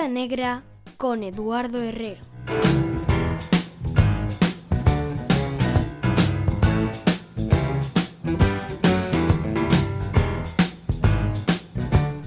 Lista 0.00 0.14
Negra 0.14 0.62
con 0.96 1.22
Eduardo 1.22 1.82
Herrero. 1.82 2.24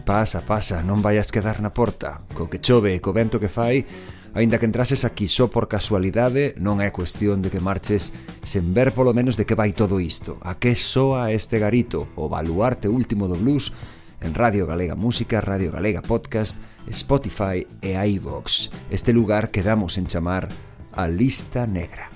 Pasa, 0.05 0.45
pasa, 0.45 0.85
non 0.85 1.01
vaias 1.01 1.33
quedar 1.33 1.65
na 1.65 1.73
porta. 1.73 2.21
Co 2.37 2.45
que 2.45 2.61
chove 2.61 2.93
e 2.93 3.01
co 3.01 3.09
vento 3.09 3.41
que 3.41 3.49
fai, 3.49 3.89
aínda 4.37 4.61
que 4.61 4.69
entrases 4.69 5.01
aquí 5.01 5.25
só 5.25 5.49
por 5.49 5.65
casualidade, 5.65 6.53
non 6.61 6.77
é 6.77 6.93
cuestión 6.93 7.41
de 7.41 7.49
que 7.49 7.57
marches 7.57 8.13
sen 8.45 8.69
ver 8.77 8.93
polo 8.93 9.17
menos 9.17 9.33
de 9.33 9.49
que 9.49 9.57
vai 9.57 9.73
todo 9.73 9.97
isto. 9.97 10.37
A 10.45 10.61
que 10.61 10.77
soa 10.77 11.33
este 11.33 11.57
garito, 11.57 12.05
o 12.21 12.29
baluarte 12.29 12.85
último 12.85 13.25
do 13.25 13.33
blues, 13.33 13.73
en 14.21 14.37
Radio 14.37 14.69
Galega 14.69 14.93
Música, 14.93 15.41
Radio 15.41 15.73
Galega 15.73 16.05
Podcast, 16.05 16.61
Spotify 16.89 17.65
e 17.81 17.93
iVoox, 18.07 18.69
este 18.89 19.13
lugar 19.13 19.51
que 19.51 19.63
damos 19.63 19.97
en 19.97 20.07
chamar 20.07 20.49
a 20.91 21.07
Lista 21.07 21.65
Negra. 21.67 22.09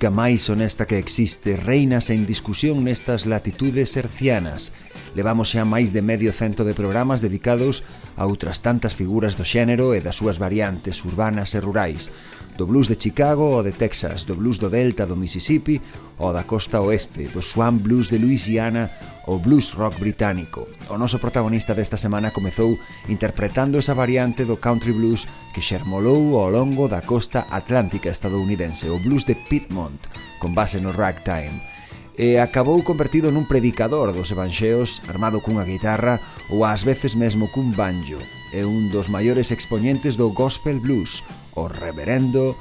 música 0.00 0.16
máis 0.16 0.48
honesta 0.48 0.88
que 0.88 0.96
existe 0.96 1.60
reina 1.60 2.00
sen 2.00 2.24
discusión 2.24 2.88
nestas 2.88 3.28
latitudes 3.28 4.00
hercianas. 4.00 4.72
Levamos 5.14 5.50
xa 5.50 5.66
máis 5.66 5.90
de 5.90 6.02
medio 6.06 6.30
cento 6.30 6.62
de 6.62 6.72
programas 6.72 7.18
dedicados 7.18 7.82
a 8.14 8.30
outras 8.30 8.62
tantas 8.62 8.94
figuras 8.94 9.34
do 9.34 9.42
xénero 9.42 9.90
e 9.90 9.98
das 9.98 10.14
súas 10.14 10.38
variantes 10.38 11.02
urbanas 11.02 11.50
e 11.54 11.58
rurais, 11.58 12.14
do 12.54 12.68
blues 12.68 12.86
de 12.86 12.94
Chicago 12.94 13.58
ou 13.58 13.66
de 13.66 13.74
Texas, 13.74 14.22
do 14.22 14.38
blues 14.38 14.62
do 14.62 14.70
Delta 14.70 15.10
do 15.10 15.18
Mississippi 15.18 15.82
ou 16.20 16.30
da 16.30 16.46
costa 16.46 16.78
oeste, 16.78 17.26
do 17.26 17.42
swan 17.42 17.82
blues 17.82 18.06
de 18.06 18.22
Louisiana 18.22 18.86
ou 19.26 19.42
blues 19.42 19.74
rock 19.74 19.98
británico. 19.98 20.68
O 20.86 20.94
noso 20.94 21.18
protagonista 21.18 21.74
desta 21.74 21.98
semana 21.98 22.30
comezou 22.30 22.78
interpretando 23.10 23.82
esa 23.82 23.98
variante 23.98 24.46
do 24.46 24.62
country 24.62 24.94
blues 24.94 25.26
que 25.50 25.64
xermolou 25.64 26.38
ao 26.38 26.54
longo 26.54 26.86
da 26.86 27.02
costa 27.02 27.50
atlántica 27.50 28.14
estadounidense, 28.14 28.86
o 28.86 29.02
blues 29.02 29.26
de 29.26 29.34
Piedmont, 29.34 29.98
con 30.38 30.54
base 30.54 30.78
no 30.78 30.94
ragtime 30.94 31.79
e 32.18 32.38
acabou 32.38 32.80
convertido 32.82 33.32
nun 33.32 33.46
predicador 33.48 34.12
dos 34.12 34.30
evanxeos 34.30 35.00
armado 35.08 35.40
cunha 35.40 35.64
guitarra 35.64 36.20
ou 36.50 36.62
ás 36.66 36.82
veces 36.84 37.16
mesmo 37.16 37.48
cun 37.48 37.72
banjo. 37.74 38.20
É 38.50 38.66
un 38.66 38.90
dos 38.90 39.06
maiores 39.06 39.54
expoñentes 39.54 40.18
do 40.18 40.34
gospel 40.34 40.82
blues, 40.82 41.22
o 41.54 41.70
reverendo 41.70 42.58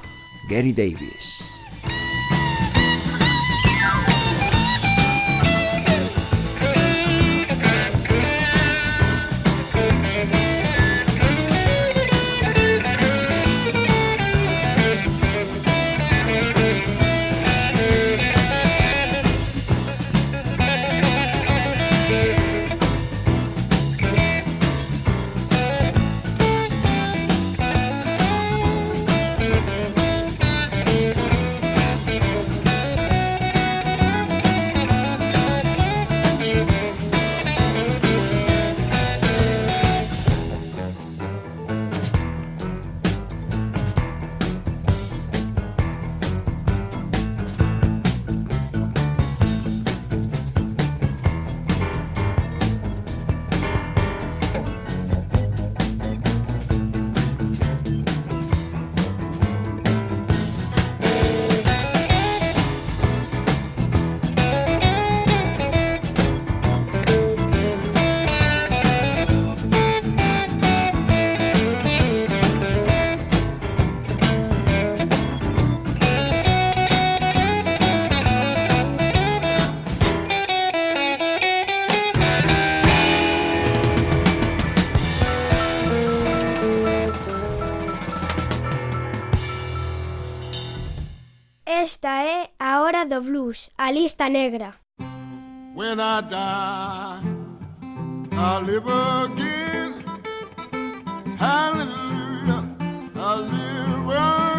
Gary 0.48 0.74
Davis. 0.74 1.59
Blues, 93.22 93.70
a 93.78 93.92
lista 93.92 94.30
negra. 94.30 94.76
When 95.74 96.00
I 96.00 96.22
die, 96.22 97.22
I'll 98.34 98.62
live 98.62 98.86
again. 98.86 99.94
Hallelujah, 101.38 102.64
I'll 103.16 103.44
live 103.56 104.10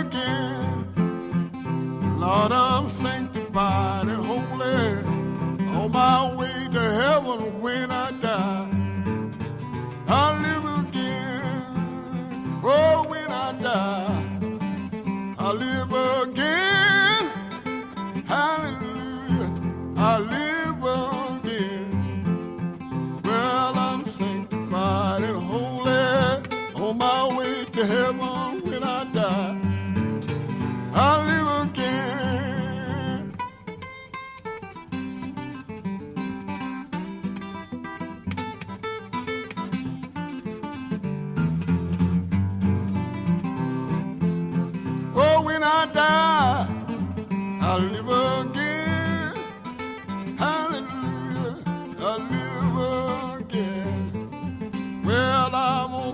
again. 0.07 0.85
Lord, 2.19 2.53
I'm 2.53 2.89
sanctified 2.89 4.09
and 4.09 4.25
holy 4.25 5.05
on 5.77 5.91
my 5.93 6.35
way 6.37 6.69
to 6.73 6.81
heaven 6.81 7.61
when 7.61 7.91
I 7.91 8.11
die. 8.23 8.69
I'll 10.09 10.39
live 10.41 10.67
again. 10.87 12.61
Oh, 12.65 13.05
when 13.09 13.31
I 13.31 13.53
die, 13.62 14.25
I'll 15.39 15.55
live 15.55 15.93
again. 16.29 16.69
Hallelujah, 18.40 19.52
I'll 19.98 20.20
live 20.20 20.82
again. 21.44 23.20
Well, 23.22 23.78
I'm 23.78 24.06
sanctified 24.06 25.25
and 25.25 25.42
holy 25.42 26.82
on 26.82 26.96
my 26.96 27.37
way 27.37 27.64
to 27.66 27.84
heaven 27.84 28.62
when 28.62 28.82
I 28.82 29.04
die. 29.12 29.60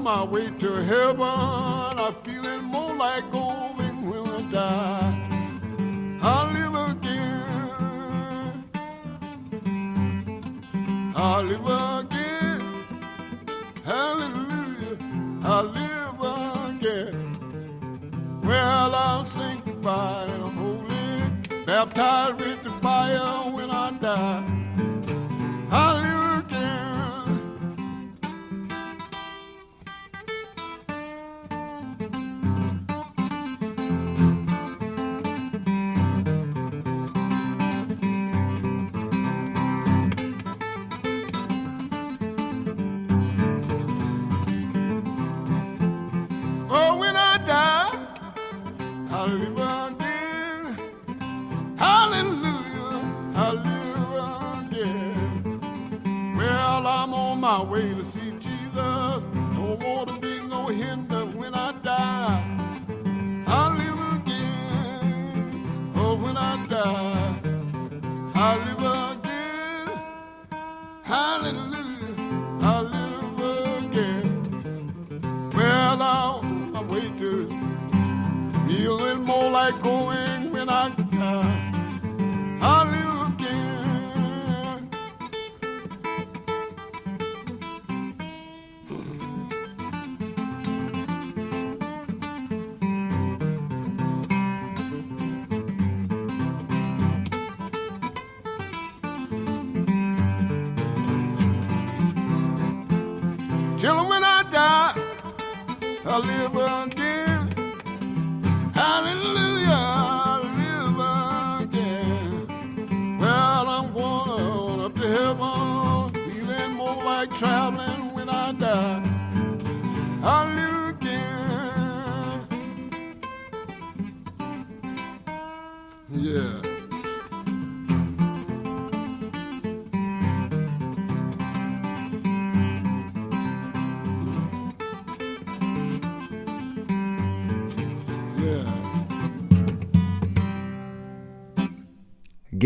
My 0.07 0.23
way 0.23 0.49
to 0.61 0.71
heaven. 0.85 1.21
I'm 1.21 2.15
feeling 2.23 2.63
more 2.71 2.95
like 2.95 3.29
going 3.33 4.09
when 4.09 4.25
I 4.39 4.41
die. 4.53 5.15
I'll 6.23 6.49
live 6.53 6.77
again. 6.93 8.65
I'll 11.17 11.43
live 11.43 11.69
again. 12.05 12.61
Hallelujah, 13.85 14.97
I'll 15.43 15.65
live 15.79 16.21
again. 16.71 17.19
Well, 18.45 18.95
I'm 18.95 19.27
sanctified 19.27 20.29
and 20.29 20.45
holy, 20.57 21.67
baptized 21.67 22.39
with 22.41 22.63
the 22.63 22.71
fire 22.71 23.51
when 23.57 23.71
I 23.73 23.91
die. 24.01 24.56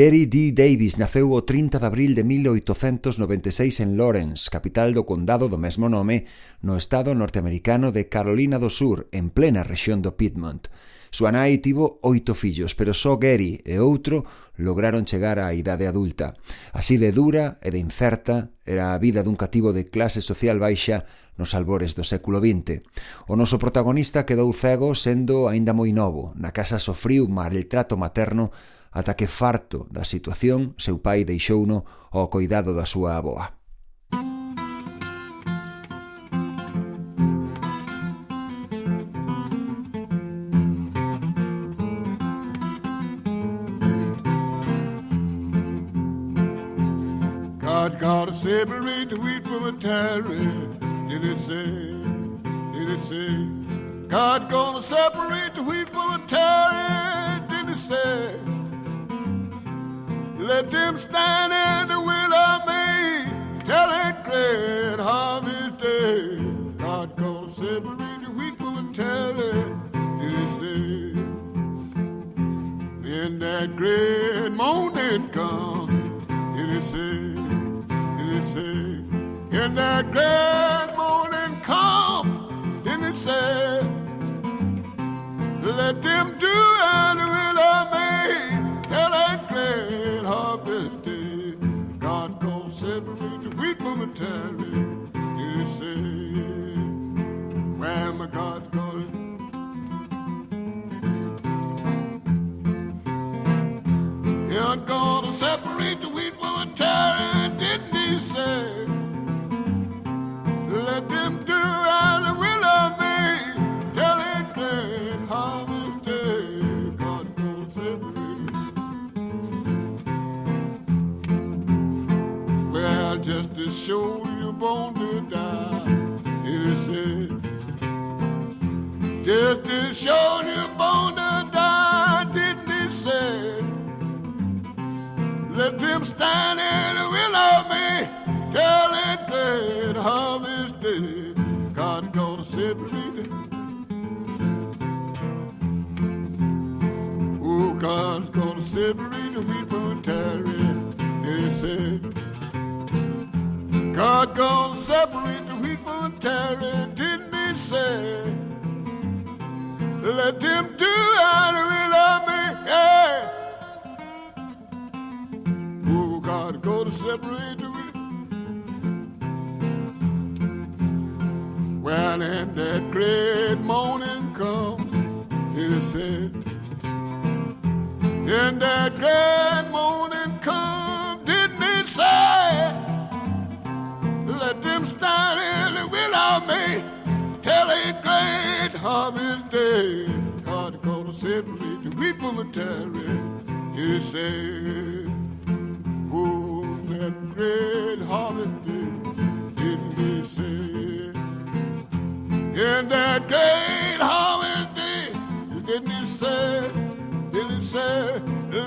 Gary 0.00 0.24
D. 0.24 0.52
Davis 0.52 0.96
naceu 0.96 1.28
o 1.28 1.44
30 1.44 1.76
de 1.76 1.84
abril 1.84 2.14
de 2.14 2.24
1896 2.24 3.84
en 3.84 3.98
Lawrence, 4.00 4.48
capital 4.48 4.96
do 4.96 5.04
condado 5.04 5.52
do 5.52 5.60
mesmo 5.60 5.92
nome, 5.92 6.24
no 6.64 6.80
estado 6.80 7.12
norteamericano 7.12 7.92
de 7.92 8.08
Carolina 8.08 8.56
do 8.56 8.72
Sur, 8.72 9.12
en 9.12 9.28
plena 9.28 9.60
rexión 9.60 10.00
do 10.00 10.16
Piedmont. 10.16 10.72
Súa 11.12 11.36
nai 11.36 11.60
tivo 11.60 12.00
oito 12.00 12.32
fillos, 12.32 12.72
pero 12.72 12.96
só 12.96 13.20
Gary 13.20 13.60
e 13.68 13.76
outro 13.76 14.24
lograron 14.56 15.04
chegar 15.04 15.36
á 15.36 15.52
idade 15.52 15.84
adulta. 15.84 16.32
Así 16.72 16.96
de 16.96 17.12
dura 17.12 17.60
e 17.60 17.68
de 17.68 17.84
incerta 17.84 18.56
era 18.64 18.96
a 18.96 19.00
vida 19.02 19.20
dun 19.20 19.36
cativo 19.36 19.76
de 19.76 19.84
clase 19.92 20.24
social 20.24 20.56
baixa 20.56 21.04
nos 21.36 21.52
albores 21.52 21.92
do 21.92 22.08
século 22.08 22.40
XX. 22.40 22.80
O 23.28 23.36
noso 23.36 23.60
protagonista 23.60 24.24
quedou 24.24 24.48
cego 24.56 24.96
sendo 24.96 25.44
aínda 25.44 25.76
moi 25.76 25.92
novo. 25.92 26.32
Na 26.40 26.56
casa 26.56 26.80
sofriu 26.80 27.28
maltrato 27.28 28.00
materno 28.00 28.48
ata 28.92 29.14
que 29.14 29.26
farto 29.26 29.86
da 29.90 30.04
situación 30.04 30.74
seu 30.78 30.98
pai 30.98 31.24
deixouno 31.24 31.84
ao 32.10 32.28
coidado 32.28 32.74
da 32.74 32.86
súa 32.86 33.16
aboa. 33.16 33.60
God 47.58 47.98
got 47.98 48.28
a 48.28 48.34
separate 48.34 49.08
the 49.08 49.16
wheat 49.16 49.42
from 49.46 49.64
a 49.64 49.72
tarry. 49.72 50.36
Did 51.08 51.24
it 51.24 51.38
say? 51.38 51.64
Did 52.72 52.90
it 52.90 53.00
say? 53.00 53.48
God 54.08 54.50
gonna 54.50 54.82
separate 54.82 55.54
the 55.54 55.62
wheat 55.62 55.88
from 55.88 56.20
a 56.20 56.26
tarry. 56.26 57.40
Did 57.48 57.70
it 57.70 57.76
say? 57.76 58.59
Let 60.40 60.70
them 60.70 60.96
stand 60.96 61.52
in 61.52 61.88
the 61.88 62.00
will 62.00 62.34
of 62.34 62.66
me 62.66 63.30
till 63.66 63.90
it 63.90 64.24
great 64.24 64.98
harvest 64.98 65.76
day. 65.78 66.38
God 66.78 67.14
gonna 67.14 67.54
separate 67.54 68.20
the 68.24 68.30
wheat 68.34 68.56
from 68.56 68.74
the 68.86 68.94
tare. 68.94 69.34
Did 70.18 70.48
say? 70.48 71.12
Then 73.02 73.38
that 73.40 73.76
great 73.76 74.48
morning 74.52 75.28
come. 75.28 76.24
Did 76.56 76.70
it 76.70 76.82
say? 76.84 77.34
Did 78.16 78.32
it 78.38 78.44
say? 78.44 79.60
In 79.62 79.74
that 79.74 80.10
great 80.10 80.96
morning 80.96 81.60
come. 81.60 82.82
Did 82.82 83.02
it 83.02 83.14
say? 83.14 83.82
Let 85.62 86.02
them 86.02 86.38
do 86.38 86.69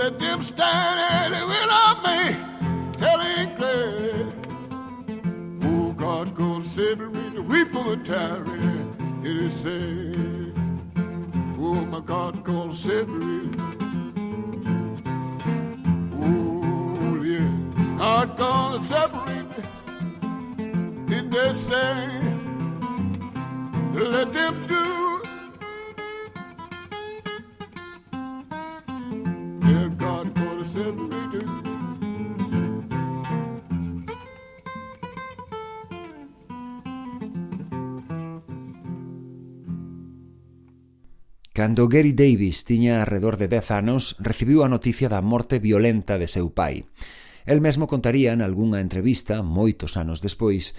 Let 0.03 0.19
them 0.19 0.41
stand 0.41 1.33
in 1.33 1.47
without 1.47 2.03
me 2.03 2.35
till 2.97 3.21
a 3.21 3.45
great 3.57 4.33
Oh, 5.63 5.93
God's 5.93 6.33
gonna 6.33 6.61
separate 6.61 7.33
the 7.33 7.41
wheat 7.41 7.69
from 7.69 7.87
the 7.87 7.95
tare. 8.03 8.43
It 9.23 9.37
is 9.37 9.53
said, 9.53 10.53
Oh, 11.57 11.85
my 11.89 12.01
God's 12.01 12.39
gonna 12.39 12.73
separate. 12.73 13.55
Oh, 16.19 17.23
yeah, 17.23 17.97
God's 17.97 18.33
gonna 18.37 18.83
separate 18.83 19.47
me. 19.55 19.63
Didn't 21.05 21.29
they 21.29 21.53
say, 21.53 22.09
let 23.93 24.33
them 24.33 24.67
do? 24.67 25.12
Cando 41.53 41.87
Gary 41.87 42.13
Davis 42.13 42.65
tiña 42.65 43.05
alrededor 43.05 43.37
de 43.37 43.47
10 43.47 43.69
anos, 43.77 44.15
recibiu 44.17 44.65
a 44.65 44.71
noticia 44.73 45.05
da 45.05 45.21
morte 45.21 45.61
violenta 45.61 46.17
de 46.17 46.25
seu 46.25 46.49
pai. 46.49 46.89
El 47.45 47.61
mesmo 47.61 47.85
contaría 47.85 48.33
en 48.33 48.41
algunha 48.41 48.81
entrevista, 48.81 49.45
moitos 49.45 49.93
anos 49.93 50.17
despois, 50.17 50.73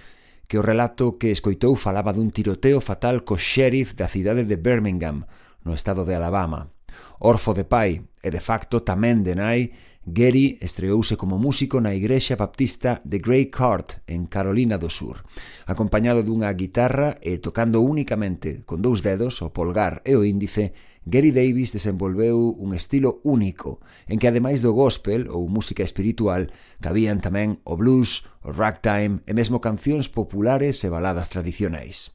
que 0.51 0.59
o 0.59 0.67
relato 0.67 1.15
que 1.15 1.31
escoitou 1.31 1.79
falaba 1.79 2.11
dun 2.11 2.35
tiroteo 2.35 2.83
fatal 2.83 3.23
co 3.23 3.39
xerif 3.39 3.95
da 3.95 4.11
cidade 4.11 4.43
de 4.43 4.59
Birmingham, 4.59 5.31
no 5.63 5.79
estado 5.79 6.03
de 6.03 6.19
Alabama. 6.19 6.75
Orfo 7.23 7.55
de 7.55 7.63
pai 7.63 8.03
e 8.19 8.35
de 8.35 8.43
facto 8.43 8.83
tamén 8.83 9.23
de 9.23 9.39
nai, 9.39 9.71
Gary 10.07 10.59
estreouse 10.61 11.17
como 11.17 11.39
músico 11.39 11.81
na 11.81 11.97
igrexa 11.97 12.37
baptista 12.37 13.01
de 13.09 13.25
Grey 13.25 13.49
Court, 13.49 14.05
en 14.07 14.27
Carolina 14.29 14.77
do 14.77 14.93
Sur, 14.93 15.25
acompañado 15.65 16.21
dunha 16.21 16.53
guitarra 16.53 17.17
e 17.25 17.41
tocando 17.41 17.81
únicamente 17.81 18.61
con 18.69 18.85
dous 18.85 19.01
dedos, 19.01 19.41
o 19.41 19.57
polgar 19.57 20.05
e 20.05 20.13
o 20.13 20.21
índice, 20.29 20.77
Gary 21.09 21.33
Davis 21.33 21.73
desenvolveu 21.73 22.37
un 22.37 22.77
estilo 22.77 23.25
único, 23.25 23.81
en 24.05 24.21
que 24.21 24.29
ademais 24.29 24.61
do 24.61 24.77
gospel 24.77 25.33
ou 25.33 25.49
música 25.49 25.81
espiritual, 25.81 26.53
cabían 26.85 27.25
tamén 27.25 27.65
o 27.65 27.81
blues, 27.81 28.29
o 28.45 28.53
ragtime 28.53 29.25
e 29.25 29.33
mesmo 29.33 29.65
cancións 29.65 30.13
populares 30.13 30.85
e 30.85 30.93
baladas 30.93 31.33
tradicionais. 31.33 32.13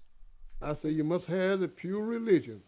I 0.62 0.78
say 0.78 0.94
you 0.94 1.06
must 1.06 1.26
have 1.26 1.58
the 1.58 1.70
pure 1.74 2.06
religion. 2.06 2.62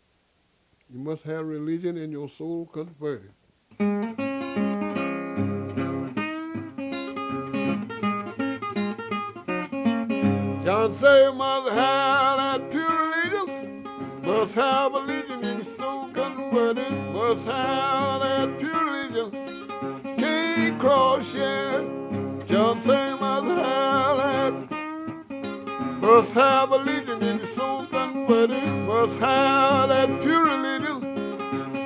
You 0.90 0.98
must 0.98 1.30
have 1.30 1.46
religion 1.46 1.94
in 1.94 2.10
your 2.10 2.26
soul 2.26 2.66
converted. 2.66 3.38
John 10.82 10.98
say 10.98 11.32
must 11.36 11.74
have 11.74 12.38
that 12.38 12.72
pure 12.72 13.12
religion. 13.12 13.84
Must 14.24 14.54
have 14.56 14.94
religion 14.94 15.44
your 15.44 15.64
soul 15.78 16.10
converted. 16.12 16.92
Must 17.14 17.46
have 17.46 18.22
that 18.22 18.58
pure 18.58 18.86
religion. 18.86 20.18
Can't 20.18 20.80
cross 20.80 21.32
yet. 21.36 21.82
John 22.48 22.82
say 22.82 23.14
must 23.14 23.46
have 23.46 24.18
that 24.18 24.54
must 26.02 26.32
have 26.32 26.72
a 26.72 26.80
religion 26.80 27.38
the 27.38 27.48
soul 27.54 27.86
converted. 27.86 28.64
Must 28.64 29.18
have 29.20 29.90
that 29.90 30.20
pure 30.24 30.46
religion. 30.46 31.38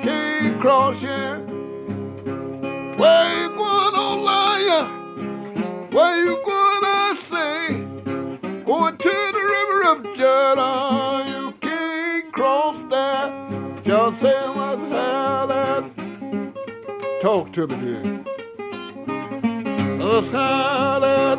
Can't 0.04 0.58
cross 0.58 1.02
yet. 1.02 1.46
Where 2.96 3.42
you 3.42 3.48
going 3.50 3.94
on, 4.06 4.24
liar? 4.24 4.86
Where 5.90 6.24
you 6.24 6.42
going, 6.46 6.55
Jordan. 10.54 11.26
You 11.26 11.52
can't 11.60 12.32
cross 12.32 12.76
that. 12.90 13.32
Said 13.84 14.54
must 14.54 14.82
have 14.92 15.48
that. 15.48 15.84
Talk 17.20 17.52
to 17.54 17.66
me, 17.66 17.76
dear. 17.76 18.02
Have 19.98 20.30
that. 20.30 21.38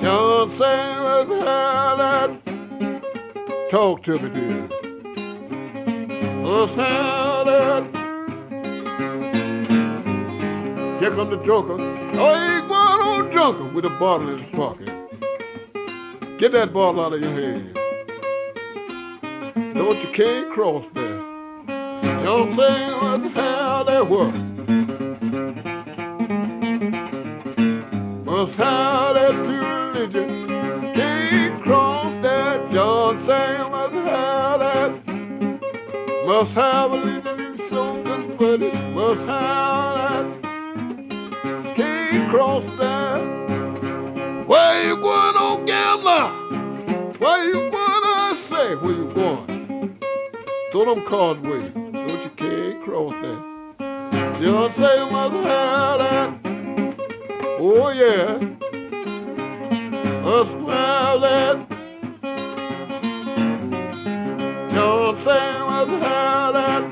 John 0.00 0.50
had 0.50 1.96
that. 1.98 2.30
Talk 3.70 4.02
to 4.04 4.18
me, 4.18 4.28
dear. 4.28 4.68
Had 6.76 7.44
that. 7.48 7.84
Here 11.00 11.10
come 11.10 11.30
the 11.30 11.36
joker. 11.44 11.76
Oh, 12.16 12.34
ain't 12.36 12.68
going 12.68 13.00
on 13.02 13.32
junker 13.32 13.64
with 13.74 13.84
a 13.84 13.90
bottle 13.90 14.28
in 14.30 14.38
his 14.38 14.50
pocket. 14.54 14.83
Get 16.44 16.52
that 16.52 16.74
ball 16.74 17.00
out 17.00 17.14
of 17.14 17.22
your 17.22 17.30
hand. 17.30 17.74
Don't 19.74 20.02
you 20.02 20.10
can't 20.12 20.52
cross 20.52 20.84
there. 20.92 21.22
John 22.22 22.54
Sanders 22.54 23.32
had 23.32 23.84
that 23.84 24.06
work. 24.06 24.34
Must 28.26 28.54
have 28.56 29.14
that 29.14 29.32
pure 29.46 29.92
religion. 29.92 30.92
Can't 30.92 31.62
cross 31.62 32.12
that. 32.22 32.70
John 32.70 33.18
sang 33.24 33.70
must 33.70 33.94
have 33.94 34.60
that. 34.60 35.06
Must 36.26 36.54
have 36.56 36.92
a 36.92 36.98
religion 36.98 37.40
in 37.40 37.68
soul 37.70 38.02
converted. 38.02 38.74
Must 38.94 39.24
have 39.24 40.42
that. 40.42 41.74
Can't 41.74 42.30
cross 42.30 42.64
that. 42.78 42.93
Where 46.14 47.44
you 47.44 47.54
going? 47.54 47.74
I 47.74 48.36
say, 48.48 48.76
where 48.76 48.94
you 48.94 49.12
going? 49.12 49.98
Throw 50.70 50.94
them 50.94 51.04
cards 51.04 51.40
away. 51.44 51.70
Don't 51.70 52.22
you 52.22 52.30
can't 52.36 52.84
cross 52.84 53.14
that. 53.14 53.54
John 54.40 54.74
say 54.76 54.98
you 55.00 55.10
must 55.10 55.34
have 55.48 55.98
that. 55.98 56.28
Oh 57.58 57.88
yeah. 57.90 58.38
A 60.24 60.46
smile 60.46 61.18
that 61.18 61.56
John 64.70 65.16
Sam 65.20 65.66
must 65.66 66.04
have 66.04 66.54
that. 66.54 66.84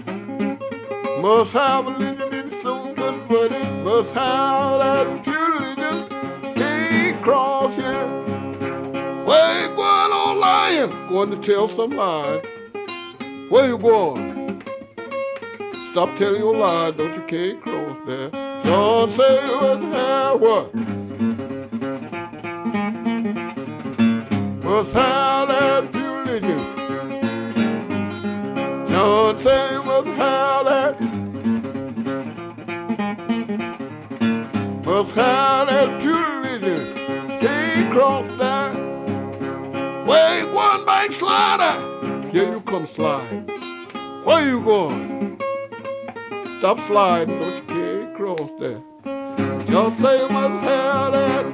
Must 1.20 1.52
have 1.52 1.86
religion 1.86 2.34
in 2.34 2.50
soul 2.60 2.92
converted. 2.94 3.84
Must 3.84 4.10
have 4.14 4.78
that 4.80 5.11
Going 11.12 11.30
to 11.30 11.46
tell 11.46 11.68
some 11.68 11.90
lies. 11.90 12.42
Where 13.50 13.68
you 13.68 13.76
going? 13.76 14.62
Stop 15.90 16.16
telling 16.16 16.40
your 16.40 16.56
lies, 16.56 16.94
don't 16.96 17.14
you 17.14 17.22
can't 17.26 17.62
cross 17.62 17.98
there. 18.06 18.30
John 18.64 19.10
have 19.92 20.40
what? 20.40 20.74
Must 24.64 24.92
have 24.92 25.48
that 25.48 25.94
religion. 25.94 26.76
John 28.88 29.36
say 29.36 29.78
must 29.84 30.08
have 30.08 30.64
that. 30.64 30.98
Must 34.86 35.10
have 35.10 35.66
that 35.68 36.00
pure 36.00 36.40
religion. 36.40 37.38
Can't 37.38 37.92
cross 37.92 38.31
one 41.02 41.10
backslider. 41.10 42.30
Yeah, 42.32 42.50
you 42.52 42.60
come 42.60 42.86
slide. 42.86 43.50
Where 44.24 44.48
you 44.48 44.62
going? 44.62 45.40
Stop 46.58 46.78
sliding, 46.86 47.40
don't 47.40 47.56
you 47.56 47.62
can't 47.62 48.16
cross 48.16 48.50
that. 48.60 48.82
Y'all 49.68 49.90
say 49.96 50.28
must 50.28 50.64
have 50.64 51.12
that. 51.12 51.46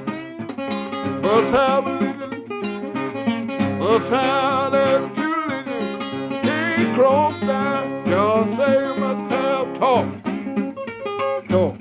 Must 1.23 1.51
have 1.51 1.85
religion. 1.85 3.79
Must 3.79 4.09
have 4.09 4.73
that 4.73 5.01
religion. 5.17 6.43
Can't 6.43 6.95
cross 6.95 7.41
that. 7.41 8.07
Y'all 8.07 8.47
say 8.57 8.99
must 8.99 9.33
have 9.33 9.79
talk. 9.79 10.07
Talk. 11.49 11.81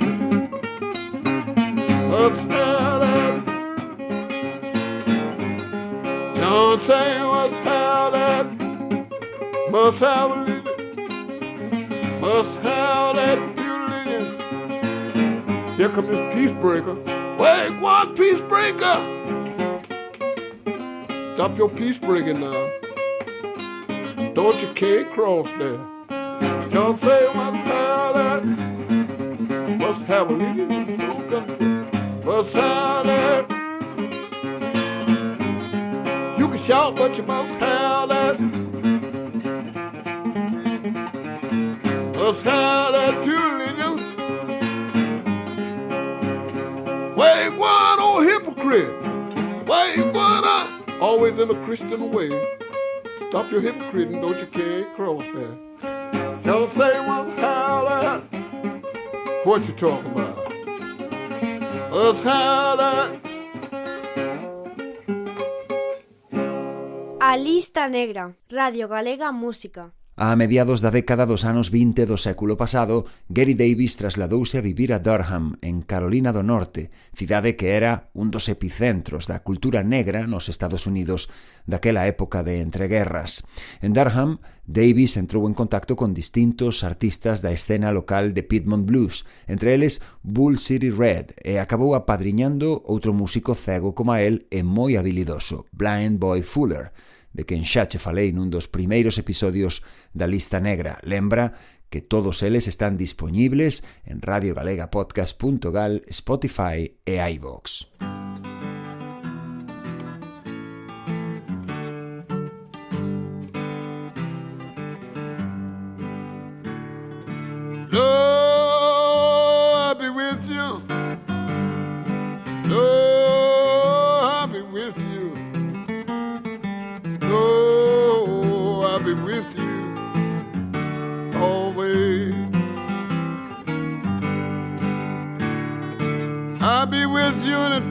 Must 2.11 2.39
have 2.39 2.99
that. 3.01 3.45
John 6.35 6.79
say. 6.79 7.26
Must 9.77 9.99
have 9.99 10.31
religion. 10.31 10.63
Must 12.19 12.55
have 12.61 13.15
that 13.15 13.37
pure 13.55 13.79
religion. 13.87 14.25
Here 15.77 15.89
come 15.89 16.07
this 16.07 16.33
peace 16.33 16.51
breaker. 16.51 16.95
Wait, 17.37 17.79
one 17.79 18.15
peace 18.15 18.41
breaker. 18.41 18.97
Stop 21.35 21.55
your 21.59 21.69
peace 21.69 21.99
breaking 21.99 22.39
now. 22.39 22.71
Don't 24.33 24.59
you 24.63 24.73
can't 24.73 25.13
cross 25.13 25.47
there. 25.59 25.77
John 26.69 26.97
say 26.97 27.31
must 27.35 27.57
have 27.67 28.15
that. 28.15 28.43
Must 29.77 30.01
have 30.05 30.31
a 30.31 30.33
religion. 30.33 32.25
Must 32.25 32.53
have 32.53 33.05
that. 33.05 33.45
You 36.39 36.47
can 36.47 36.57
shout, 36.63 36.95
but 36.95 37.15
you 37.15 37.21
must 37.21 37.53
have 37.59 37.76
Pure 42.47 43.57
religion. 43.57 43.97
Wait, 47.15 47.49
one 47.57 47.99
old 47.99 48.23
hypocrite. 48.25 48.89
Wait, 49.67 49.99
one 50.13 50.45
uh, 50.45 50.81
always 51.01 51.37
in 51.39 51.49
a 51.49 51.65
Christian 51.65 52.11
way. 52.11 52.29
Stop 53.29 53.51
your 53.51 53.59
hypocrite 53.59 54.09
and 54.09 54.21
don't 54.21 54.39
you 54.39 54.47
can't 54.47 54.95
cross 54.95 55.23
there. 55.33 55.57
Say 56.77 57.05
must 57.05 57.37
have 57.39 57.83
that. 57.89 58.21
What 59.43 59.67
you 59.67 59.73
talking 59.73 60.11
about? 60.11 60.51
Have 61.91 62.23
that. 62.23 63.19
A 67.19 67.37
lista 67.37 67.89
negra, 67.89 68.33
Radio 68.49 68.87
Galega 68.87 69.33
Música. 69.33 69.96
A 70.19 70.35
mediados 70.35 70.81
da 70.81 70.89
década 70.89 71.29
dos 71.29 71.45
anos 71.45 71.69
20 71.69 72.09
do 72.09 72.17
século 72.17 72.57
pasado, 72.57 73.05
Gary 73.29 73.53
Davis 73.53 74.01
trasladouse 74.01 74.57
a 74.57 74.65
vivir 74.65 74.89
a 74.89 74.97
Durham, 74.97 75.61
en 75.61 75.85
Carolina 75.85 76.33
do 76.33 76.41
Norte, 76.41 76.89
cidade 77.13 77.53
que 77.53 77.77
era 77.77 78.09
un 78.17 78.33
dos 78.33 78.49
epicentros 78.49 79.29
da 79.29 79.45
cultura 79.45 79.85
negra 79.85 80.25
nos 80.25 80.49
Estados 80.49 80.89
Unidos 80.89 81.29
daquela 81.69 82.09
época 82.09 82.41
de 82.41 82.65
entreguerras. 82.65 83.45
En 83.77 83.93
Durham, 83.93 84.41
Davis 84.65 85.21
entrou 85.21 85.45
en 85.45 85.53
contacto 85.53 85.93
con 85.93 86.17
distintos 86.17 86.81
artistas 86.81 87.45
da 87.45 87.53
escena 87.53 87.93
local 87.93 88.33
de 88.33 88.41
Piedmont 88.41 88.89
Blues, 88.89 89.21
entre 89.45 89.77
eles 89.77 90.01
Bull 90.25 90.57
City 90.57 90.89
Red, 90.89 91.37
e 91.45 91.61
acabou 91.61 91.93
apadriñando 91.93 92.81
outro 92.89 93.13
músico 93.13 93.53
cego 93.53 93.93
como 93.93 94.17
a 94.17 94.25
el 94.25 94.49
e 94.49 94.65
moi 94.65 94.97
habilidoso, 94.97 95.69
Blind 95.69 96.17
Boy 96.17 96.41
Fuller, 96.41 96.89
de 97.37 97.45
quen 97.45 97.63
xa 97.63 97.85
che 97.85 98.01
falei 98.01 98.33
nun 98.33 98.49
dos 98.49 98.65
primeiros 98.65 99.21
episodios 99.21 99.85
da 100.11 100.25
Lista 100.25 100.57
Negra. 100.57 100.97
Lembra 101.05 101.53
que 101.87 102.01
todos 102.01 102.41
eles 102.41 102.67
están 102.67 102.97
dispoñibles 102.97 103.85
en 104.03 104.25
radiogalegapodcast.gal, 104.25 106.03
Spotify 106.09 106.97
e 107.05 107.21
iVoox. 107.21 107.93
Música 108.01 108.16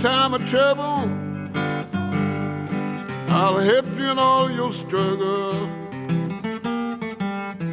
time 0.00 0.34
of 0.34 0.46
trouble. 0.48 1.10
I'll 3.28 3.58
help 3.58 3.86
you 3.98 4.10
in 4.10 4.18
all 4.18 4.50
your 4.50 4.72
struggles. 4.72 5.68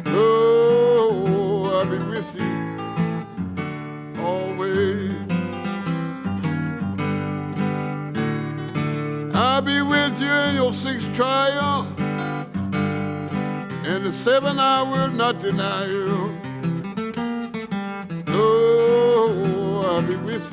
Oh, 0.06 1.70
I'll 1.74 1.86
be 1.86 1.98
with 1.98 2.34
you 2.38 2.54
always. 4.22 5.12
I'll 9.34 9.62
be 9.62 9.82
with 9.82 10.20
you 10.20 10.32
in 10.48 10.54
your 10.54 10.72
sixth 10.72 11.14
trial, 11.14 11.86
and 13.84 14.04
the 14.04 14.12
seven 14.12 14.58
I 14.58 14.82
will 14.82 15.10
not 15.10 15.40
deny 15.42 15.86
you. 15.86 16.34
Oh, 18.28 19.84
I'll 19.88 20.02
be 20.02 20.16
with 20.16 20.43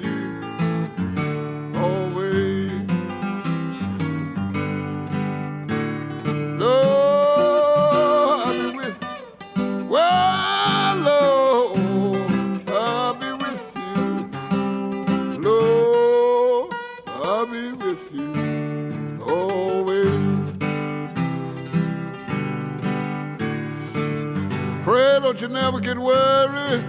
Pray, 24.91 25.19
don't 25.21 25.39
you 25.39 25.47
never 25.47 25.79
get 25.79 25.97
worried. 25.97 26.83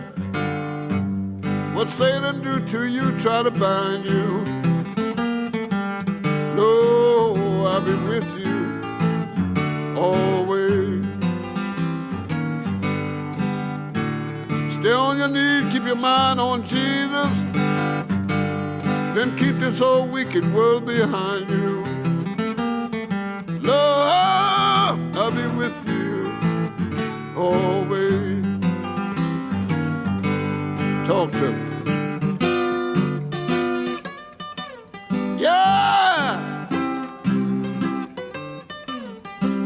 What 1.73 1.89
Satan 1.89 2.43
do 2.43 2.59
to 2.67 2.89
you, 2.89 3.17
try 3.17 3.45
to 3.45 3.51
bind 3.53 4.05
you. 4.05 4.45
No, 6.57 7.65
I'll 7.65 7.81
be 7.81 7.95
with 8.11 8.29
you 8.45 8.83
always. 9.97 11.05
Stay 14.75 14.93
on 14.93 15.19
your 15.19 15.29
knees, 15.29 15.73
keep 15.73 15.85
your 15.85 15.95
mind 15.95 16.41
on 16.41 16.67
Jesus. 16.67 17.45
Then 19.15 19.37
keep 19.37 19.61
this 19.61 19.79
whole 19.79 20.09
wicked 20.09 20.45
world 20.53 20.87
behind 20.87 21.49
you. 21.49 21.62
Always. 27.43 28.45
Talk 31.07 31.33
to 31.33 31.53
me. 31.53 31.63
Yeah! 35.39 36.79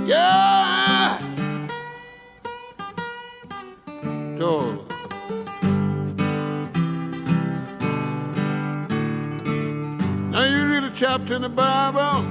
Yeah! 0.06 1.18
Talk. 4.38 4.88
Now 10.30 10.44
you 10.44 10.64
read 10.66 10.84
a 10.84 10.92
chapter 10.94 11.34
in 11.34 11.42
the 11.42 11.50
Bible. 11.50 12.24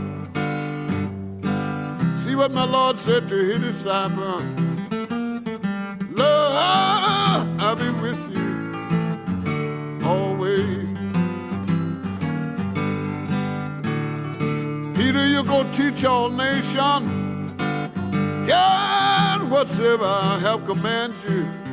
See 2.16 2.36
what 2.36 2.52
my 2.52 2.66
Lord 2.66 3.00
said 3.00 3.30
to 3.30 3.36
his 3.36 3.60
disciple. 3.60 4.55
Peter, 15.16 15.28
you 15.28 15.44
go 15.46 15.64
teach 15.72 16.04
all 16.04 16.30
nation. 16.30 17.56
God, 18.46 19.50
whatsoever 19.50 20.04
I 20.04 20.38
have 20.42 20.66
commanded 20.66 21.16
you. 21.30 21.65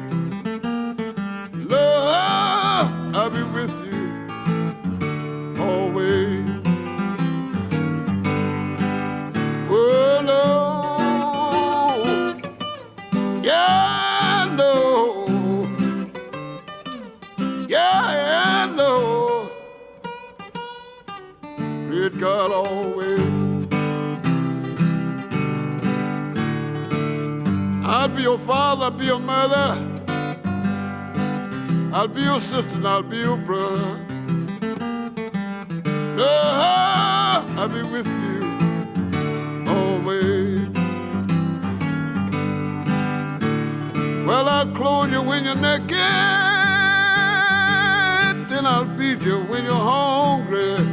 Father, 28.83 28.95
I'll 28.95 28.99
be 28.99 29.07
your 29.07 29.18
mother. 29.21 29.79
I'll 31.95 32.09
be 32.09 32.23
your 32.23 32.40
sister 32.40 32.75
and 32.75 32.87
I'll 32.87 33.03
be 33.03 33.18
your 33.18 33.37
brother. 33.37 34.01
Lord, 36.16 37.45
I'll 37.59 37.68
be 37.68 37.83
with 37.83 38.07
you 38.07 38.40
always. 39.68 40.68
Well, 44.27 44.49
I'll 44.49 44.73
clothe 44.75 45.12
you 45.12 45.23
when 45.23 45.45
you're 45.45 45.55
naked, 45.55 45.90
then 48.49 48.66
I'll 48.66 48.88
feed 48.99 49.23
you 49.23 49.40
when 49.45 49.64
you're 49.64 49.75
hungry. 49.75 50.91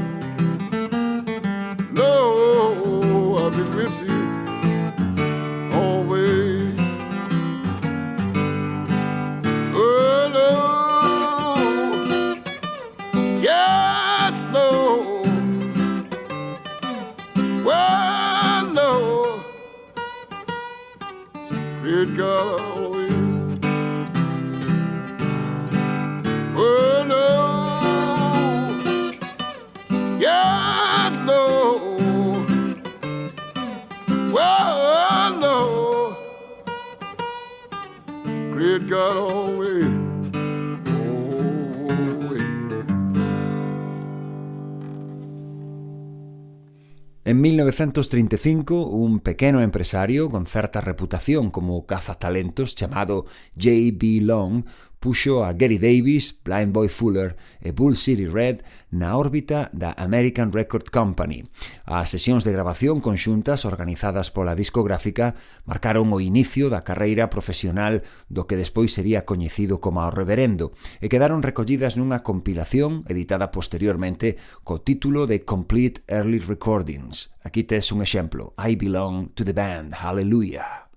1935, 47.80 48.88
un 48.88 49.22
pequeno 49.22 49.62
empresario 49.62 50.30
con 50.30 50.46
certa 50.46 50.82
reputación 50.82 51.50
como 51.50 51.86
cazatalentos 51.86 52.76
chamado 52.76 53.26
J.B. 53.56 54.20
Long 54.24 54.66
puxo 55.00 55.48
a 55.48 55.56
Gary 55.56 55.80
Davis, 55.80 56.36
Blind 56.44 56.76
Boy 56.76 56.92
Fuller 56.92 57.40
e 57.64 57.72
Bull 57.72 57.96
City 57.96 58.28
Red 58.28 58.68
na 58.92 59.16
órbita 59.16 59.72
da 59.72 59.96
American 59.96 60.52
Record 60.52 60.92
Company. 60.92 61.48
As 61.88 62.12
sesións 62.12 62.44
de 62.44 62.52
grabación 62.52 63.00
conxuntas 63.00 63.64
organizadas 63.64 64.30
pola 64.30 64.60
discográfica 64.60 65.40
marcaron 65.64 66.12
o 66.12 66.20
inicio 66.20 66.68
da 66.68 66.84
carreira 66.84 67.32
profesional 67.32 68.04
do 68.28 68.44
que 68.44 68.60
despois 68.60 68.92
sería 68.92 69.24
coñecido 69.24 69.80
como 69.80 70.04
o 70.04 70.12
Reverendo 70.12 70.76
e 71.00 71.08
quedaron 71.08 71.42
recollidas 71.42 71.96
nunha 71.96 72.22
compilación 72.22 73.08
editada 73.08 73.56
posteriormente 73.56 74.36
co 74.68 74.84
título 74.84 75.26
de 75.32 75.48
Complete 75.48 76.04
Early 76.12 76.44
Recordings. 76.44 77.32
Aquí 77.40 77.64
tes 77.64 77.96
un 77.96 78.04
exemplo, 78.04 78.52
I 78.60 78.76
Belong 78.76 79.32
to 79.32 79.48
the 79.48 79.56
Band, 79.56 79.96
Hallelujah. 80.04 80.89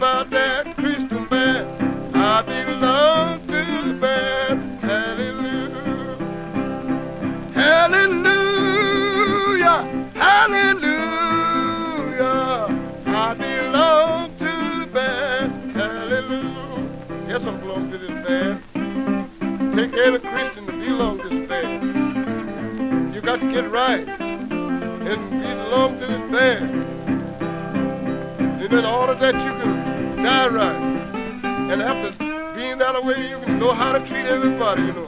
About 0.00 0.30
that 0.30 0.64
Christian 0.76 1.26
band. 1.26 2.16
I 2.16 2.40
belong 2.40 3.46
to 3.48 3.52
the 3.86 3.92
band. 4.00 4.80
Hallelujah. 4.80 6.16
Hallelujah, 7.52 8.96
hallelujah. 10.14 11.20
I 13.08 13.34
belong 13.34 14.38
to 14.38 14.44
the 14.80 14.86
band. 14.90 15.76
Hallelujah. 15.76 16.88
Yes, 17.28 17.42
I 17.42 17.50
belong 17.58 17.90
to 17.90 17.98
this 17.98 18.26
band. 18.26 18.62
Take 19.76 19.92
every 20.00 20.20
Christian 20.20 20.64
to 20.64 20.72
belong 20.72 21.18
to 21.18 21.28
this 21.28 21.46
band. 21.46 23.14
You 23.14 23.20
got 23.20 23.40
to 23.40 23.52
get 23.52 23.70
right 23.70 24.08
and 24.08 25.30
belong 25.42 25.98
to 26.00 26.06
this 26.06 26.30
band. 26.30 26.70
And 28.62 28.72
in 28.72 28.84
order 28.86 29.14
that 29.14 29.34
you 29.34 29.52
can 29.60 29.79
die 30.40 30.48
right, 30.48 30.76
and 31.70 31.82
after 31.82 32.10
being 32.56 32.78
that 32.78 33.04
way, 33.04 33.28
you 33.28 33.38
can 33.40 33.58
know 33.58 33.72
how 33.72 33.90
to 33.90 33.98
treat 34.06 34.24
everybody, 34.24 34.82
you 34.82 34.92
know. 34.92 35.06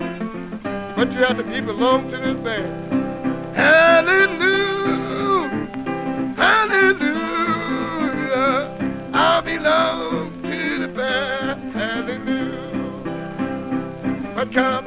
But 0.94 1.10
you 1.12 1.20
have 1.20 1.38
to 1.38 1.44
be 1.44 1.60
belong 1.60 2.10
to 2.10 2.18
this 2.18 2.38
band. 2.40 2.68
Hallelujah, 3.56 5.48
hallelujah. 6.36 7.22
I 9.14 9.40
belong 9.40 10.42
to 10.42 10.78
the 10.80 10.88
band. 10.88 11.72
Hallelujah. 11.72 12.68
What 14.34 14.52
kind 14.52 14.81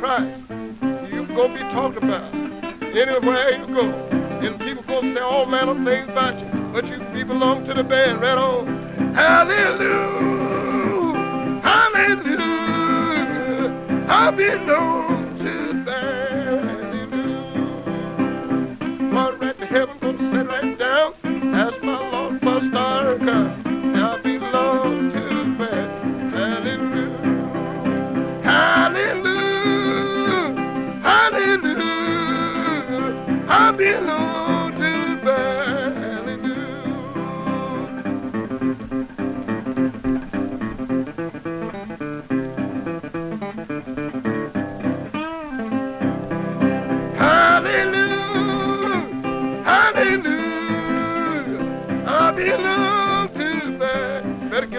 Christ. 0.00 0.40
You're 1.12 1.26
going 1.26 1.56
to 1.56 1.64
be 1.64 1.70
talked 1.72 1.96
about 1.96 2.32
anywhere 2.34 3.50
you 3.50 3.66
go. 3.66 3.90
And 4.40 4.60
people 4.60 4.82
going 4.84 5.14
to 5.14 5.14
say 5.14 5.20
all 5.20 5.46
manner 5.46 5.72
of 5.72 5.84
things 5.84 6.08
about 6.08 6.38
you. 6.38 6.46
But 6.72 6.86
you, 6.86 7.04
you 7.16 7.24
belong 7.24 7.66
to 7.66 7.74
the 7.74 7.82
band 7.82 8.20
right 8.20 8.38
on. 8.38 8.66
Hallelujah. 9.14 10.20
Hallelujah. 11.62 13.08
I 14.08 14.30
belong 14.30 15.08
to 15.08 15.17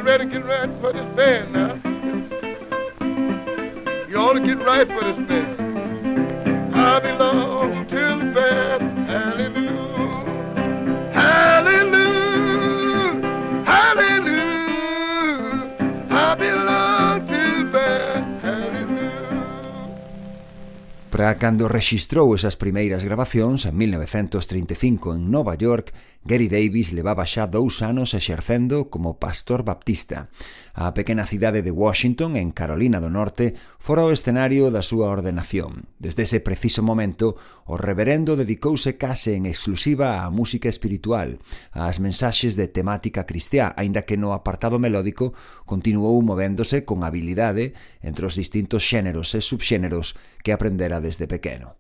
Better 0.10 0.26
get 0.26 0.44
ready 0.44 0.74
for 0.82 0.92
this 0.92 1.06
band 1.16 1.54
now. 1.54 1.76
You 4.10 4.18
ought 4.18 4.34
to 4.34 4.40
get 4.40 4.58
right 4.58 4.88
for 4.88 5.04
this 5.04 5.28
band. 5.28 5.49
Cando 21.38 21.68
rexistrou 21.68 22.34
esas 22.34 22.58
primeiras 22.58 23.06
grabacións 23.06 23.70
en 23.70 23.78
1935 23.78 25.14
en 25.14 25.30
Nova 25.30 25.54
York, 25.54 25.94
Gary 26.26 26.50
Davis 26.50 26.90
levaba 26.90 27.28
xa 27.30 27.46
dous 27.46 27.86
anos 27.86 28.18
exercendo 28.18 28.90
como 28.90 29.22
pastor 29.22 29.62
baptista. 29.62 30.34
A 30.82 30.94
pequena 30.94 31.28
cidade 31.28 31.60
de 31.62 31.72
Washington, 31.72 32.38
en 32.38 32.56
Carolina 32.56 33.04
do 33.04 33.12
Norte, 33.12 33.52
fora 33.84 34.08
o 34.08 34.16
escenario 34.16 34.72
da 34.72 34.80
súa 34.80 35.12
ordenación. 35.12 35.92
Desde 36.00 36.24
ese 36.24 36.40
preciso 36.40 36.88
momento, 36.88 37.36
o 37.68 37.76
reverendo 37.76 38.40
dedicouse 38.40 38.96
case 38.96 39.36
en 39.36 39.44
exclusiva 39.44 40.24
á 40.24 40.32
música 40.32 40.72
espiritual, 40.72 41.44
ás 41.76 42.00
mensaxes 42.00 42.56
de 42.56 42.72
temática 42.72 43.28
cristiá, 43.28 43.76
aínda 43.76 44.08
que 44.08 44.16
no 44.16 44.32
apartado 44.32 44.80
melódico 44.80 45.36
continuou 45.68 46.16
movéndose 46.24 46.88
con 46.88 47.04
habilidade 47.04 47.76
entre 48.00 48.24
os 48.24 48.40
distintos 48.40 48.88
xéneros 48.88 49.36
e 49.36 49.44
subxéneros 49.44 50.16
que 50.48 50.56
aprendera 50.56 51.04
desde 51.04 51.28
pequeno. 51.28 51.76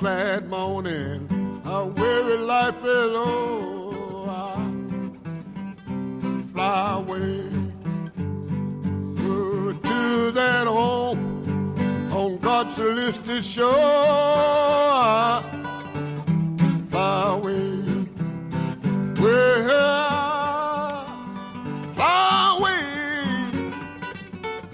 Glad 0.00 0.48
morning, 0.48 1.28
a 1.66 1.84
weary 1.84 2.38
life 2.38 2.82
is 2.82 3.14
over. 3.14 4.30
I 4.30 4.56
fly 6.54 6.96
away 7.00 7.42
to 9.82 10.30
that 10.30 10.66
home 10.66 11.74
on 12.14 12.38
God's 12.38 12.76
celestial 12.76 13.42
shore. 13.42 13.74
I 13.74 15.42
fly 16.88 17.34
away, 17.34 17.82
well, 19.20 21.04
fly 21.94 22.56
away, 22.58 22.84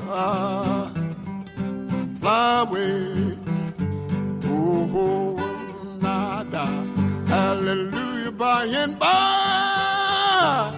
uh, 0.08 0.90
fly 2.20 2.60
away. 2.60 3.35
Hallelujah, 7.56 8.32
by 8.32 8.66
and 8.66 8.98
by, 8.98 10.75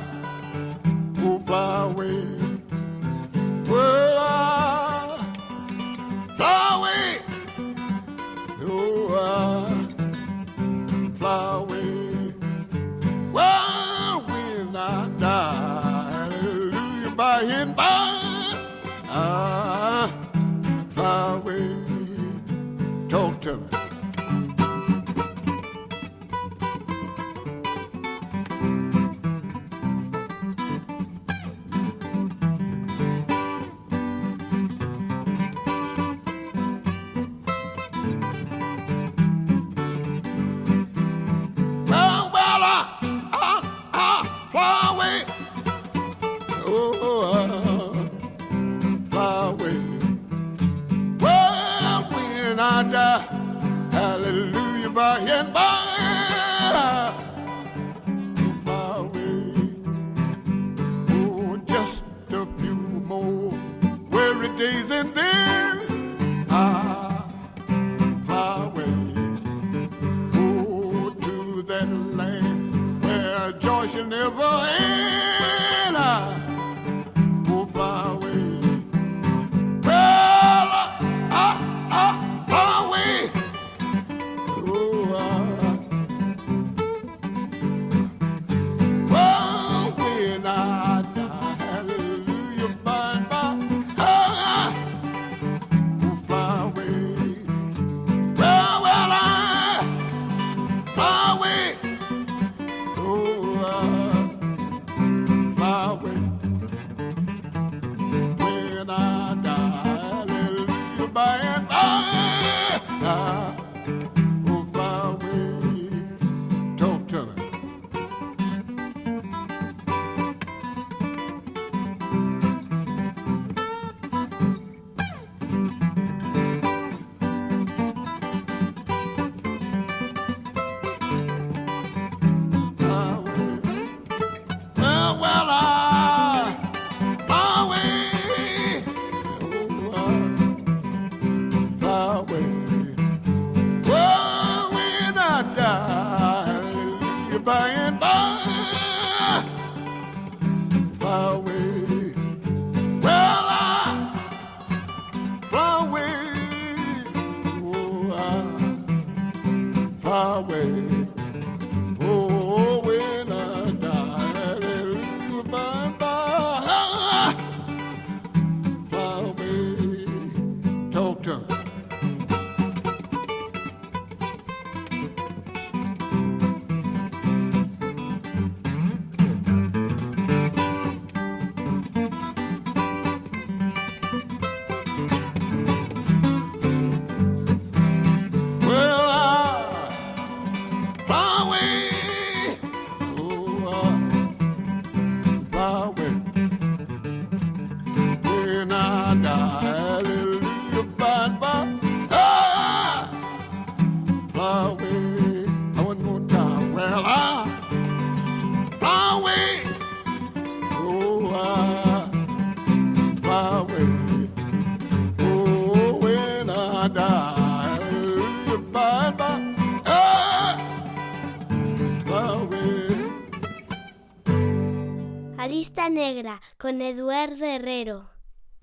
lista 225.59 225.91
negra 225.91 226.41
con 226.57 226.81
Eduardo 226.81 227.45
Herrero. 227.45 228.11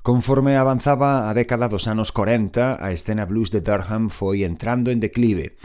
Conforme 0.02 0.56
avanzaba 0.56 1.28
a 1.28 1.34
década 1.36 1.68
dos 1.68 1.92
anos 1.92 2.16
40, 2.16 2.80
a 2.80 2.88
escena 2.96 3.28
blues 3.28 3.52
de 3.52 3.60
Durham 3.60 4.08
foi 4.08 4.48
entrando 4.48 4.96
en 4.96 5.04
declive. 5.04 5.60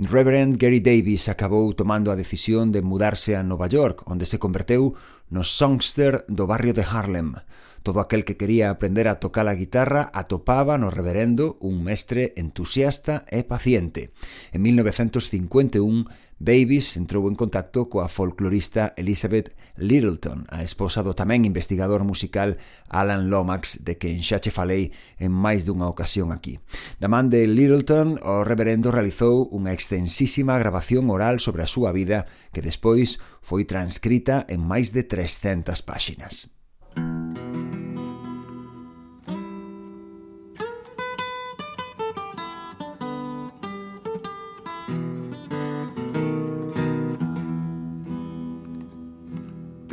Reverend 0.00 0.56
Gary 0.56 0.80
Davis 0.80 1.28
acabou 1.28 1.68
tomando 1.76 2.08
a 2.08 2.16
decisión 2.16 2.72
de 2.72 2.80
mudarse 2.80 3.36
a 3.36 3.44
Nova 3.44 3.68
York, 3.68 4.08
onde 4.08 4.24
se 4.24 4.40
converteu 4.40 4.96
no 5.28 5.44
songster 5.44 6.24
do 6.32 6.48
barrio 6.48 6.72
de 6.72 6.80
Harlem. 6.80 7.36
Todo 7.82 8.00
aquel 8.00 8.24
que 8.24 8.36
quería 8.36 8.68
aprender 8.68 9.08
a 9.08 9.20
tocar 9.20 9.48
a 9.48 9.54
guitarra 9.54 10.10
atopaba 10.12 10.76
no 10.76 10.90
reverendo 10.90 11.56
un 11.60 11.80
mestre 11.82 12.34
entusiasta 12.36 13.24
e 13.32 13.40
paciente. 13.42 14.12
En 14.52 14.60
1951, 14.62 16.04
Davis 16.40 16.96
entrou 16.96 17.28
en 17.28 17.36
contacto 17.36 17.92
coa 17.92 18.08
folclorista 18.08 18.96
Elizabeth 18.96 19.52
Littleton, 19.76 20.48
a 20.48 20.64
esposa 20.64 21.04
do 21.04 21.16
tamén 21.16 21.48
investigador 21.48 22.04
musical 22.04 22.56
Alan 22.88 23.28
Lomax, 23.28 23.84
de 23.84 24.00
que 24.00 24.12
xa 24.24 24.40
che 24.40 24.52
falei 24.52 24.92
en 25.20 25.32
máis 25.32 25.64
dunha 25.64 25.88
ocasión 25.88 26.32
aquí. 26.32 26.60
Da 27.00 27.08
man 27.08 27.32
de 27.32 27.44
Littleton, 27.44 28.20
o 28.24 28.44
reverendo 28.44 28.88
realizou 28.92 29.48
unha 29.52 29.72
extensísima 29.72 30.56
grabación 30.60 31.08
oral 31.12 31.44
sobre 31.44 31.64
a 31.64 31.68
súa 31.68 31.92
vida 31.96 32.28
que 32.52 32.64
despois 32.64 33.20
foi 33.40 33.64
transcrita 33.64 34.44
en 34.48 34.64
máis 34.64 34.96
de 34.96 35.04
300 35.04 35.80
páxinas. 35.84 36.59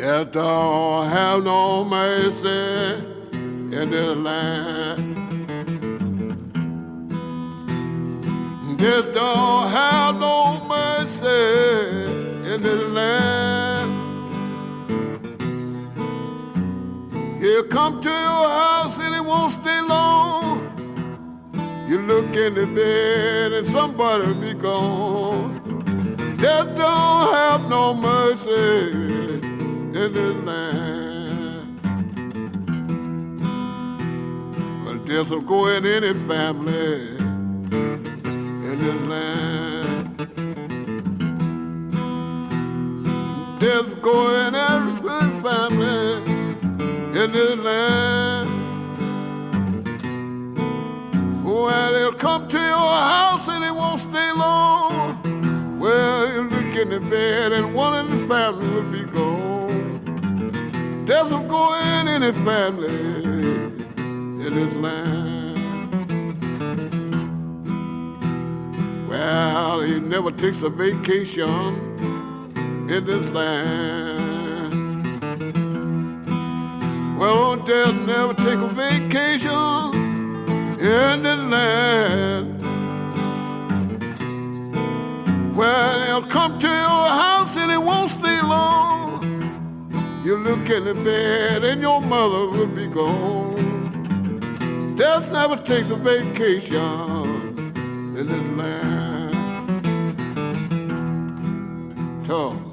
Death 0.07 0.31
don't 0.31 1.05
have 1.09 1.43
no 1.43 1.83
mercy 1.83 2.47
in 3.75 3.89
this 3.89 4.15
land. 4.15 5.15
Death 8.77 9.13
don't 9.13 9.67
have 9.67 10.15
no 10.17 10.63
mercy 10.65 11.25
in 12.53 12.63
this 12.63 12.83
land. 12.93 13.91
He'll 17.41 17.63
come 17.63 17.99
to 17.99 18.07
your 18.07 18.49
house 18.61 18.97
and 19.03 19.13
he 19.13 19.19
won't 19.19 19.51
stay 19.51 19.81
long. 19.81 20.61
You 21.89 21.99
look 22.03 22.33
in 22.33 22.53
the 22.53 22.65
bed 22.65 23.51
and 23.51 23.67
somebody 23.67 24.33
be 24.35 24.53
gone. 24.53 25.59
Death 26.37 26.77
don't 26.77 27.33
have 27.33 27.69
no 27.69 27.93
mercy 27.93 29.46
in 29.97 30.13
this 30.13 30.35
land. 30.45 31.79
Well, 34.85 34.97
death 35.05 35.29
will 35.29 35.41
go 35.41 35.67
in 35.69 35.85
any 35.85 36.13
family 36.27 37.17
in 38.69 38.77
this 38.83 39.01
land. 39.11 40.17
Death 43.59 44.01
go 44.03 44.15
in 44.45 44.53
every 44.53 45.41
family 45.41 46.33
in 47.19 47.31
this 47.31 47.57
land. 47.57 48.49
Well, 51.43 51.93
they'll 51.93 52.13
come 52.13 52.47
to 52.47 52.57
your 52.57 52.91
house 53.13 53.47
and 53.47 53.63
they 53.63 53.71
won't 53.71 53.99
stay 53.99 54.31
long. 54.33 55.79
Well, 55.79 56.31
you 56.31 56.41
look 56.43 56.75
in 56.75 56.89
the 56.89 56.99
bed 56.99 57.51
and 57.51 57.73
one 57.73 58.05
in 58.05 58.11
the 58.11 58.27
family 58.27 58.69
will 58.69 58.91
be 58.91 59.03
gone. 59.11 59.26
Will 61.07 61.47
go 61.47 61.73
in 61.73 62.07
any 62.09 62.33
family 62.43 62.89
in 64.05 64.53
this 64.55 64.73
land. 64.75 65.57
Well, 69.07 69.79
he 69.81 70.01
never 70.01 70.31
takes 70.31 70.63
a 70.63 70.69
vacation 70.69 71.55
in 72.89 73.05
this 73.05 73.29
land. 73.29 74.73
Well, 77.17 77.37
old 77.37 77.65
death 77.65 77.95
never 78.05 78.33
take 78.33 78.59
a 78.59 78.67
vacation 78.67 79.93
in 80.77 81.23
this 81.23 81.39
land. 81.53 82.61
Well, 85.55 86.05
he'll 86.05 86.29
come 86.29 86.59
to 86.59 86.67
your 86.67 87.09
house 87.23 87.55
and 87.55 87.71
he 87.71 87.77
won't 87.77 88.09
stay 88.09 88.41
long. 88.41 88.96
You 90.27 90.35
look 90.35 90.67
in 90.69 90.83
the 90.83 90.93
bed 90.93 91.63
and 91.63 91.81
your 91.81 92.01
mother 92.01 92.47
will 92.47 92.67
be 92.67 92.87
gone. 92.87 93.95
Death 94.97 95.31
never 95.31 95.55
takes 95.55 95.89
a 95.89 95.95
vacation 95.95 97.55
in 98.17 98.27
this 98.27 98.57
land. 98.57 99.85
Talk. 102.27 102.66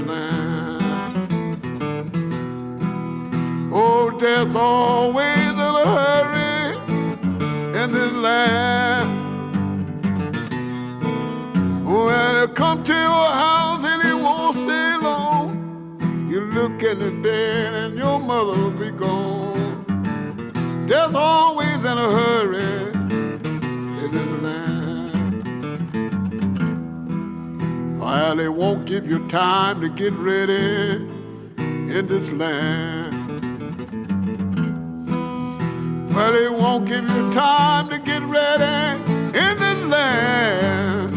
In 0.00 0.06
land. 0.06 1.70
Oh, 3.72 4.10
death 4.20 4.54
always 4.56 5.50
in 5.50 5.58
a 5.58 5.86
hurry 5.98 6.76
in 7.82 7.90
his 7.90 8.12
land. 8.16 9.10
Well, 11.84 12.46
he'll 12.46 12.54
come 12.54 12.82
to 12.84 12.92
your 12.92 13.30
house 13.44 13.84
and 13.84 14.02
he 14.02 14.14
won't 14.14 14.56
stay 14.56 14.96
long. 15.02 16.28
You 16.30 16.40
look 16.40 16.82
in 16.82 16.98
the 16.98 17.10
bed 17.22 17.74
and 17.74 17.98
your 17.98 18.18
mother 18.20 18.56
will 18.56 18.70
be 18.70 18.90
gone. 18.90 20.86
Death 20.86 21.14
always 21.14 21.78
in 21.78 21.98
a 21.98 22.10
hurry 22.10 22.89
Well, 28.10 28.34
they 28.34 28.48
won't 28.48 28.86
give 28.86 29.08
you 29.08 29.28
time 29.28 29.80
to 29.82 29.88
get 29.88 30.12
ready 30.14 30.96
in 31.58 32.08
this 32.08 32.28
land. 32.32 33.14
Well, 36.12 36.32
they 36.32 36.48
won't 36.48 36.88
give 36.88 37.04
you 37.04 37.32
time 37.32 37.88
to 37.88 38.00
get 38.00 38.24
ready 38.24 39.00
in 39.26 39.32
this 39.32 39.86
land. 39.86 41.14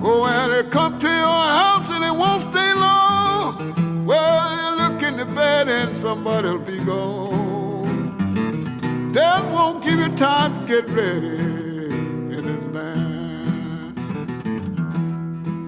Oh, 0.00 0.22
well, 0.22 0.48
they 0.48 0.62
come 0.70 0.96
to 1.00 1.08
your 1.08 1.48
house 1.58 1.90
and 1.90 2.04
they 2.04 2.12
won't 2.12 2.42
stay 2.52 2.72
long. 2.74 4.06
Well, 4.06 4.56
you 4.60 4.76
look 4.80 5.02
in 5.02 5.16
the 5.16 5.26
bed 5.26 5.68
and 5.68 5.96
somebody'll 5.96 6.58
be 6.60 6.78
gone. 6.84 8.12
Death 9.12 9.44
won't 9.52 9.82
give 9.82 9.98
you 9.98 10.16
time 10.16 10.52
to 10.60 10.82
get 10.82 10.88
ready. 10.90 11.53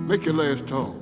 Make 0.06 0.24
your 0.24 0.34
last 0.34 0.68
talk. 0.68 0.95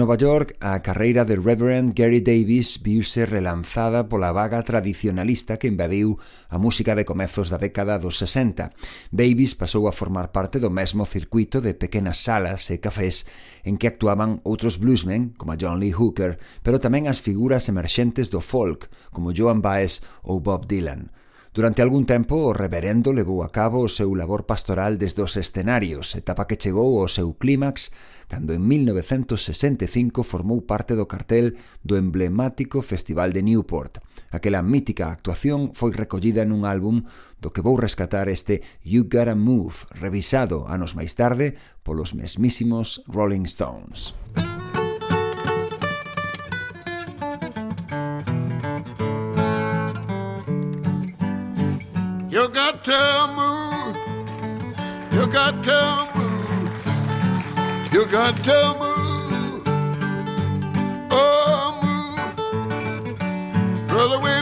Nova 0.00 0.16
York, 0.16 0.56
a 0.60 0.80
carreira 0.80 1.26
de 1.26 1.36
Reverend 1.36 1.92
Gary 1.92 2.22
Davis 2.22 2.80
viuse 2.80 3.26
relanzada 3.28 4.08
pola 4.08 4.32
vaga 4.32 4.64
tradicionalista 4.64 5.60
que 5.60 5.68
invadiu 5.68 6.16
a 6.48 6.56
música 6.56 6.96
de 6.96 7.04
comezos 7.04 7.52
da 7.52 7.60
década 7.60 8.00
dos 8.00 8.16
60. 8.16 8.72
Davis 9.12 9.52
pasou 9.52 9.84
a 9.84 9.92
formar 9.92 10.32
parte 10.32 10.56
do 10.56 10.72
mesmo 10.72 11.04
circuito 11.04 11.60
de 11.60 11.76
pequenas 11.76 12.16
salas 12.16 12.72
e 12.72 12.80
cafés 12.80 13.28
en 13.60 13.76
que 13.76 13.92
actuaban 13.92 14.40
outros 14.40 14.80
bluesmen, 14.80 15.36
como 15.36 15.52
John 15.60 15.76
Lee 15.76 15.92
Hooker, 15.92 16.40
pero 16.64 16.80
tamén 16.80 17.04
as 17.04 17.20
figuras 17.20 17.68
emerxentes 17.68 18.32
do 18.32 18.40
folk, 18.40 18.88
como 19.12 19.36
Joan 19.36 19.60
Baez 19.60 20.00
ou 20.24 20.40
Bob 20.40 20.64
Dylan. 20.64 21.12
Durante 21.52 21.82
algún 21.82 22.06
tempo 22.06 22.36
o 22.36 22.54
reverendo 22.54 23.10
levou 23.10 23.42
a 23.42 23.50
cabo 23.50 23.82
o 23.82 23.90
seu 23.90 24.14
labor 24.14 24.46
pastoral 24.46 25.02
desde 25.02 25.18
os 25.26 25.34
escenarios, 25.34 26.14
etapa 26.14 26.46
que 26.46 26.54
chegou 26.54 27.02
ao 27.02 27.10
seu 27.10 27.34
clímax 27.34 27.90
cando 28.30 28.54
en 28.54 28.62
1965 28.62 30.22
formou 30.22 30.62
parte 30.62 30.94
do 30.94 31.10
cartel 31.10 31.58
do 31.82 31.98
emblemático 31.98 32.86
Festival 32.86 33.34
de 33.34 33.42
Newport. 33.42 33.98
Aquela 34.30 34.62
mítica 34.62 35.10
actuación 35.10 35.74
foi 35.74 35.90
recollida 35.90 36.46
nun 36.46 36.62
álbum 36.62 37.02
do 37.42 37.50
que 37.50 37.66
vou 37.66 37.74
rescatar 37.74 38.30
este 38.30 38.62
You 38.86 39.10
Gotta 39.10 39.34
Move, 39.34 39.90
revisado 39.98 40.70
anos 40.70 40.94
máis 40.94 41.18
tarde 41.18 41.58
polos 41.82 42.14
mesmísimos 42.14 43.02
Rolling 43.10 43.50
Stones. 43.50 44.14
Música 44.38 44.69
got 52.84 53.34
to. 53.34 53.94
You 55.12 55.26
got 55.26 55.64
to 55.64 56.18
move. 56.18 56.92
You 57.92 58.06
got 58.06 58.36
to 58.44 58.76
move. 58.78 59.62
Oh, 61.10 61.80
move. 61.82 62.54
Brother, 63.88 64.20
when 64.20 64.39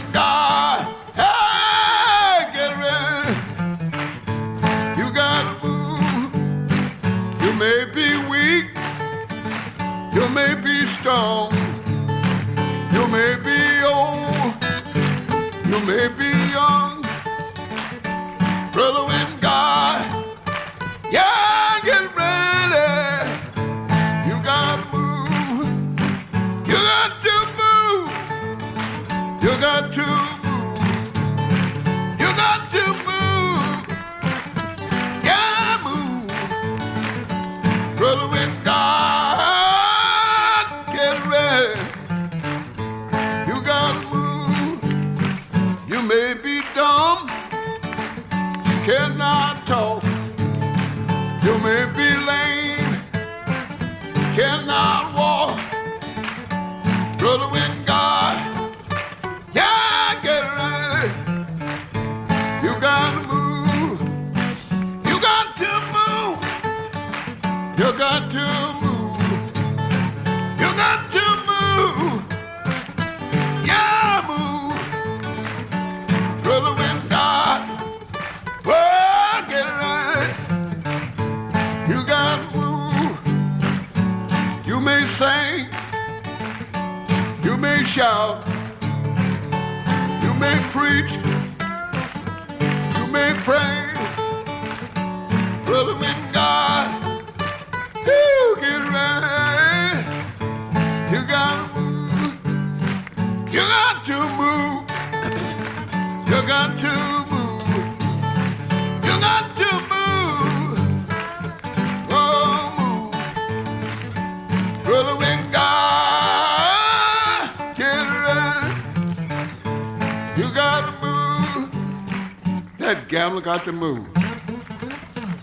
gambler 123.11 123.41
got 123.41 123.65
to 123.65 123.73
move. 123.73 124.07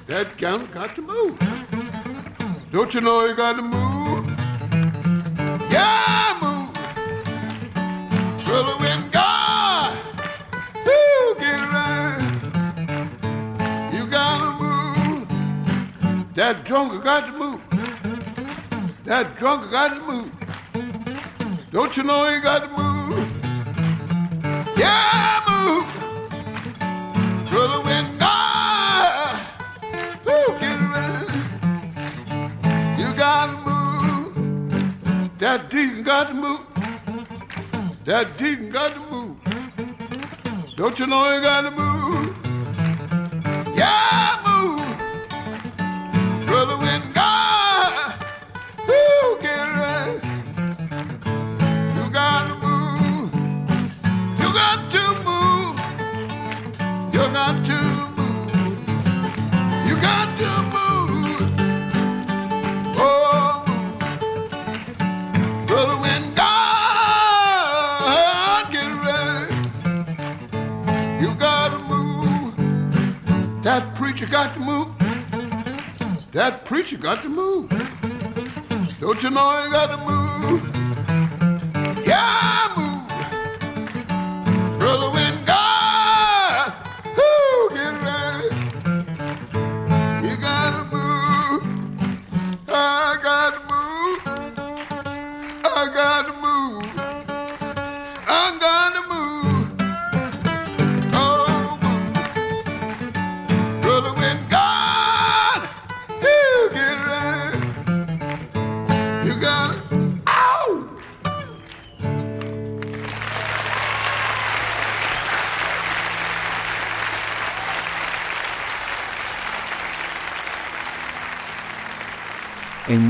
That 0.05 0.37
gambler 0.37 0.67
got 0.67 0.95
to 0.95 1.01
move. 1.01 1.37
Don't 2.71 2.93
you 2.93 3.01
know 3.01 3.25
you 3.25 3.35
got 3.35 3.57
to 3.57 3.61
move? 3.61 4.25
Yeah, 5.69 6.39
move. 6.41 6.71
Brother, 8.45 8.71
when 8.79 9.09
God 9.09 9.97
woo, 10.75 11.35
get 11.37 11.59
around, 11.59 12.23
you 13.93 14.07
got 14.07 14.39
to 14.39 14.51
move. 14.63 15.27
That 16.35 16.63
drunker 16.63 16.99
got 16.99 17.25
to 17.25 17.33
move. 17.37 17.61
That 19.03 19.35
drunker 19.35 19.69
got 19.69 19.93
to 19.97 20.01
move. 20.03 20.31
Don't 21.71 21.97
you 21.97 22.03
know 22.03 22.29
you 22.29 22.41
got 22.41 22.59
to 22.59 22.69
move? 22.77 23.27
Yeah! 24.77 25.26
That 38.07 38.37
deacon 38.37 38.69
got 38.69 38.93
to 38.93 39.01
move. 39.11 39.35
Don't 40.77 40.97
you 40.97 41.07
know 41.07 41.35
he 41.35 41.41
got 41.41 41.63
to 41.63 41.71
move? 41.71 41.86
Don't 79.37 79.86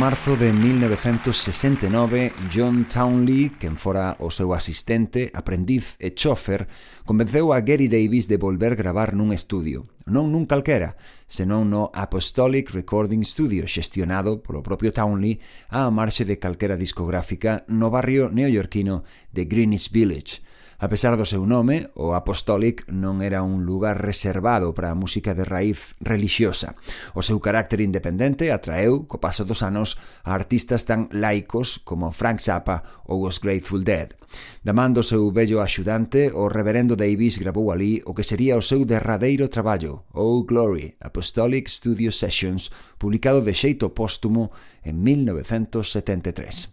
marzo 0.08 0.38
de 0.38 0.54
1969, 0.54 2.32
John 2.50 2.86
Townley, 2.86 3.50
quen 3.60 3.76
fora 3.76 4.16
o 4.24 4.32
seu 4.32 4.54
asistente, 4.54 5.28
aprendiz 5.36 6.00
e 6.00 6.16
chofer, 6.16 6.72
convenceu 7.04 7.52
a 7.52 7.60
Gary 7.60 7.92
Davis 7.92 8.32
de 8.32 8.40
volver 8.40 8.80
gravar 8.80 9.12
nun 9.12 9.36
estudio, 9.36 9.92
non 10.08 10.32
nun 10.32 10.48
calquera, 10.48 10.96
senón 11.28 11.68
no 11.68 11.92
Apostolic 11.92 12.72
Recording 12.72 13.28
Studio, 13.28 13.68
xestionado 13.68 14.40
polo 14.40 14.64
propio 14.64 14.96
Townley 14.96 15.44
á 15.68 15.92
marxe 15.92 16.24
de 16.24 16.40
calquera 16.40 16.80
discográfica 16.80 17.68
no 17.68 17.92
barrio 17.92 18.32
neoyorquino 18.32 19.04
de 19.36 19.44
Greenwich 19.44 19.92
Village, 19.92 20.40
A 20.80 20.88
pesar 20.90 21.18
do 21.18 21.26
seu 21.26 21.42
nome, 21.50 21.90
o 21.98 22.14
Apostolic 22.14 22.86
non 22.94 23.26
era 23.26 23.42
un 23.42 23.66
lugar 23.66 23.98
reservado 23.98 24.78
para 24.78 24.94
a 24.94 25.00
música 25.00 25.34
de 25.34 25.42
raíz 25.42 25.98
religiosa. 25.98 26.78
O 27.18 27.26
seu 27.26 27.42
carácter 27.42 27.82
independente 27.82 28.54
atraeu, 28.54 29.10
co 29.10 29.18
paso 29.18 29.42
dos 29.42 29.66
anos, 29.66 29.98
a 30.22 30.38
artistas 30.38 30.86
tan 30.86 31.10
laicos 31.10 31.82
como 31.82 32.14
Frank 32.14 32.38
Zappa 32.46 32.86
ou 33.10 33.26
os 33.26 33.42
Grateful 33.42 33.82
Dead. 33.82 34.14
Da 34.62 34.70
man 34.70 34.94
do 34.94 35.02
seu 35.02 35.26
bello 35.34 35.66
axudante, 35.66 36.30
o 36.30 36.46
reverendo 36.46 36.94
Davis 36.94 37.42
grabou 37.42 37.74
ali 37.74 38.06
o 38.06 38.14
que 38.14 38.22
sería 38.22 38.54
o 38.54 38.62
seu 38.62 38.86
derradeiro 38.86 39.50
traballo, 39.50 40.06
Oh 40.14 40.46
Glory, 40.46 40.94
Apostolic 41.02 41.66
Studio 41.74 42.14
Sessions, 42.14 42.70
publicado 43.02 43.42
de 43.42 43.58
xeito 43.58 43.98
póstumo 43.98 44.54
en 44.86 45.02
1973. 45.02 46.70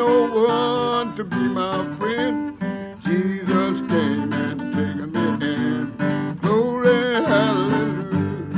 No 0.00 0.28
one 0.32 1.14
to 1.14 1.24
be 1.24 1.36
my 1.36 1.78
friend. 1.98 2.58
Jesus 3.00 3.80
came 3.92 4.32
and 4.32 4.72
taken 4.72 5.12
me 5.12 5.26
in. 5.46 6.36
Glory, 6.40 7.22
hallelujah. 7.32 8.56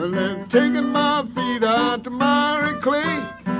And 0.00 0.14
then 0.14 0.48
taking 0.48 0.88
my 0.90 1.26
feet 1.34 1.62
out 1.62 2.04
to 2.04 2.10
miry 2.10 2.72
clay, 2.80 3.14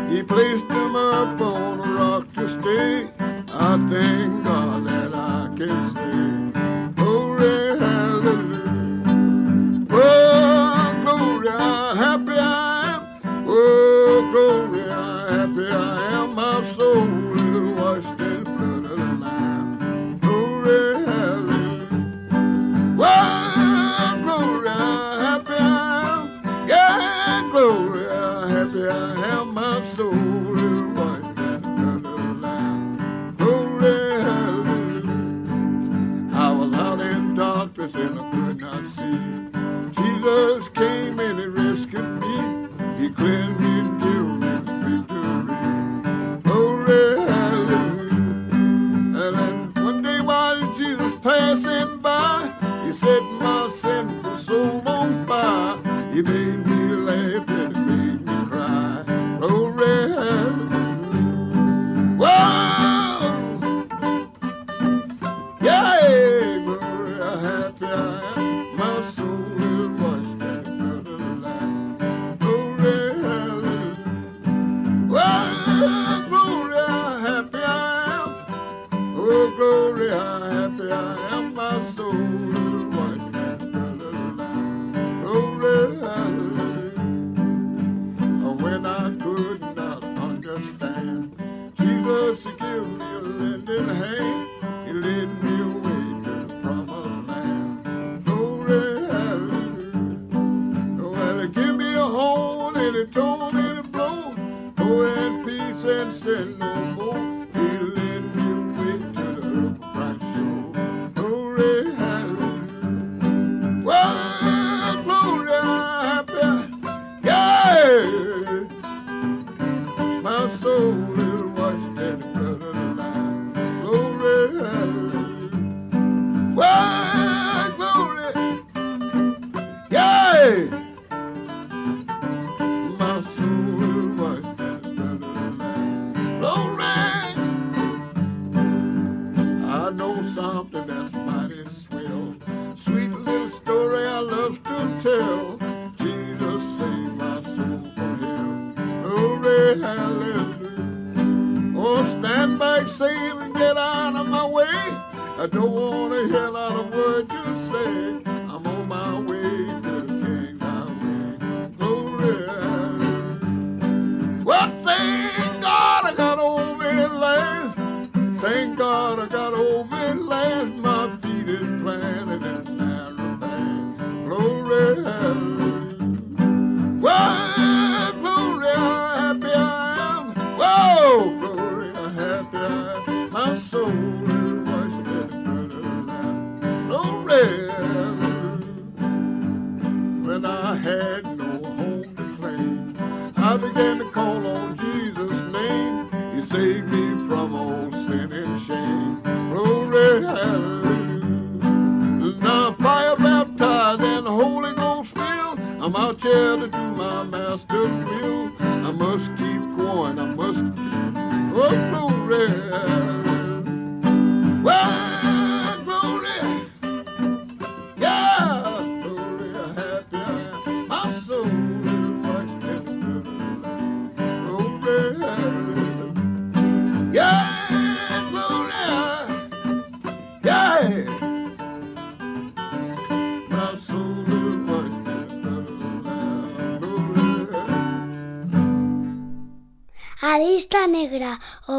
he 0.08 0.22
placed 0.22 0.66
them 0.68 0.96
upon 0.96 1.80
a 1.80 1.88
rock 2.00 2.32
to 2.32 2.48
stay. 2.48 3.10
I 3.68 3.70
thank 3.90 4.44
God 4.44 4.86
that 4.86 5.14
I 5.14 5.50
can 5.58 5.80
say, 5.94 6.51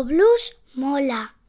O 0.03 0.05
blues 0.05 0.59
mola. 0.75 1.39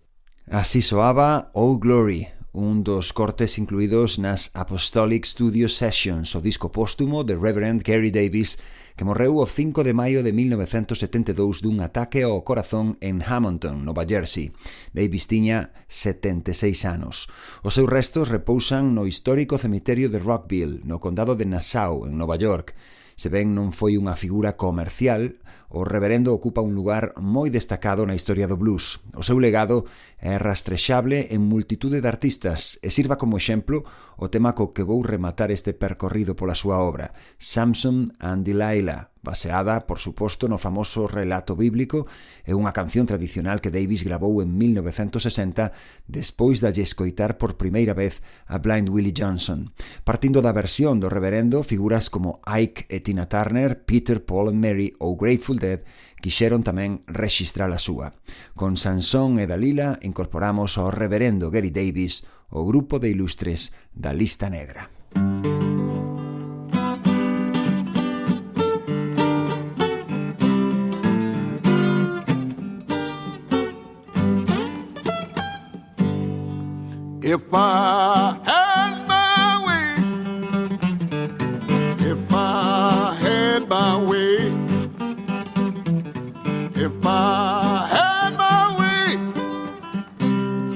Así 0.46 0.80
soaba 0.80 1.50
Oh 1.54 1.76
Glory, 1.80 2.28
un 2.52 2.84
dos 2.86 3.10
cortes 3.10 3.58
incluídos 3.58 4.22
nas 4.22 4.54
Apostolic 4.54 5.26
Studio 5.26 5.66
Sessions, 5.66 6.38
o 6.38 6.40
disco 6.40 6.70
póstumo 6.70 7.26
de 7.26 7.34
Reverend 7.34 7.82
Gary 7.82 8.14
Davis, 8.14 8.62
que 8.94 9.02
morreu 9.02 9.42
o 9.42 9.46
5 9.50 9.82
de 9.82 9.90
maio 9.90 10.22
de 10.22 10.30
1972 10.30 11.66
dun 11.66 11.82
ataque 11.82 12.22
ao 12.22 12.46
corazón 12.46 12.94
en 13.02 13.26
Hamilton, 13.26 13.82
Nova 13.82 14.06
Jersey. 14.06 14.54
Davis 14.94 15.26
tiña 15.26 15.74
76 15.90 16.86
anos. 16.86 17.26
Os 17.66 17.74
seus 17.74 17.90
restos 17.90 18.30
repousan 18.30 18.94
no 18.94 19.10
histórico 19.10 19.58
cemiterio 19.58 20.06
de 20.14 20.22
Rockville, 20.22 20.78
no 20.86 21.02
condado 21.02 21.34
de 21.34 21.42
Nassau, 21.42 22.06
en 22.06 22.14
Nova 22.14 22.38
York. 22.38 22.78
Se 23.18 23.26
ben 23.34 23.50
non 23.50 23.74
foi 23.74 23.98
unha 23.98 24.14
figura 24.14 24.54
comercial, 24.54 25.42
o 25.74 25.82
reverendo 25.82 26.30
ocupa 26.30 26.62
un 26.62 26.78
lugar 26.78 27.18
moi 27.18 27.50
destacado 27.50 28.06
na 28.06 28.14
historia 28.14 28.46
do 28.46 28.54
blues. 28.54 29.02
O 29.18 29.26
seu 29.26 29.42
legado 29.42 29.90
é 30.22 30.38
rastrexable 30.38 31.34
en 31.34 31.42
multitude 31.42 31.98
de 31.98 32.06
artistas 32.06 32.78
e 32.78 32.94
sirva 32.94 33.18
como 33.18 33.34
exemplo 33.34 33.82
o 34.14 34.30
tema 34.30 34.54
co 34.54 34.70
que 34.70 34.86
vou 34.86 35.02
rematar 35.02 35.50
este 35.50 35.74
percorrido 35.74 36.38
pola 36.38 36.54
súa 36.54 36.78
obra, 36.78 37.10
Samson 37.42 38.14
and 38.22 38.46
Delilah, 38.46 39.13
baseada, 39.24 39.88
por 39.88 39.98
suposto, 39.98 40.46
no 40.46 40.60
famoso 40.60 41.08
relato 41.08 41.56
bíblico 41.56 42.06
e 42.44 42.52
unha 42.52 42.76
canción 42.76 43.08
tradicional 43.08 43.58
que 43.64 43.72
Davis 43.72 44.04
gravou 44.04 44.44
en 44.44 44.52
1960 44.54 45.72
despois 46.06 46.60
da 46.60 46.70
escoitar 46.70 47.40
por 47.40 47.56
primeira 47.56 47.96
vez 47.96 48.20
a 48.46 48.60
Blind 48.60 48.92
Willie 48.92 49.16
Johnson. 49.16 49.72
Partindo 50.04 50.44
da 50.44 50.52
versión 50.52 51.00
do 51.00 51.08
reverendo, 51.08 51.64
figuras 51.64 52.12
como 52.12 52.44
Ike 52.44 52.84
e 52.92 53.00
Tina 53.00 53.26
Turner, 53.26 53.82
Peter, 53.82 54.20
Paul 54.20 54.52
and 54.52 54.60
Mary 54.60 54.92
ou 55.00 55.16
Grateful 55.16 55.58
Dead 55.58 55.82
quixeron 56.20 56.62
tamén 56.62 57.00
rexistrar 57.08 57.72
a 57.72 57.80
súa. 57.80 58.12
Con 58.52 58.76
Sansón 58.76 59.40
e 59.40 59.48
Dalila 59.48 59.96
incorporamos 60.04 60.76
ao 60.76 60.92
reverendo 60.92 61.48
Gary 61.48 61.72
Davis 61.72 62.28
o 62.52 62.62
grupo 62.68 63.00
de 63.00 63.10
ilustres 63.10 63.72
da 63.90 64.12
Lista 64.12 64.52
Negra. 64.52 64.92
Música 65.14 65.73
If 77.34 77.52
I 77.52 78.38
had 78.44 79.08
my 79.08 79.62
way, 79.66 79.88
if 82.08 82.32
I 82.32 83.16
had 83.20 83.68
my 83.68 83.96
way, 84.10 84.36
if 86.76 86.92
I 87.04 87.88
had 87.90 88.30
my 88.36 88.64
way, 88.78 89.06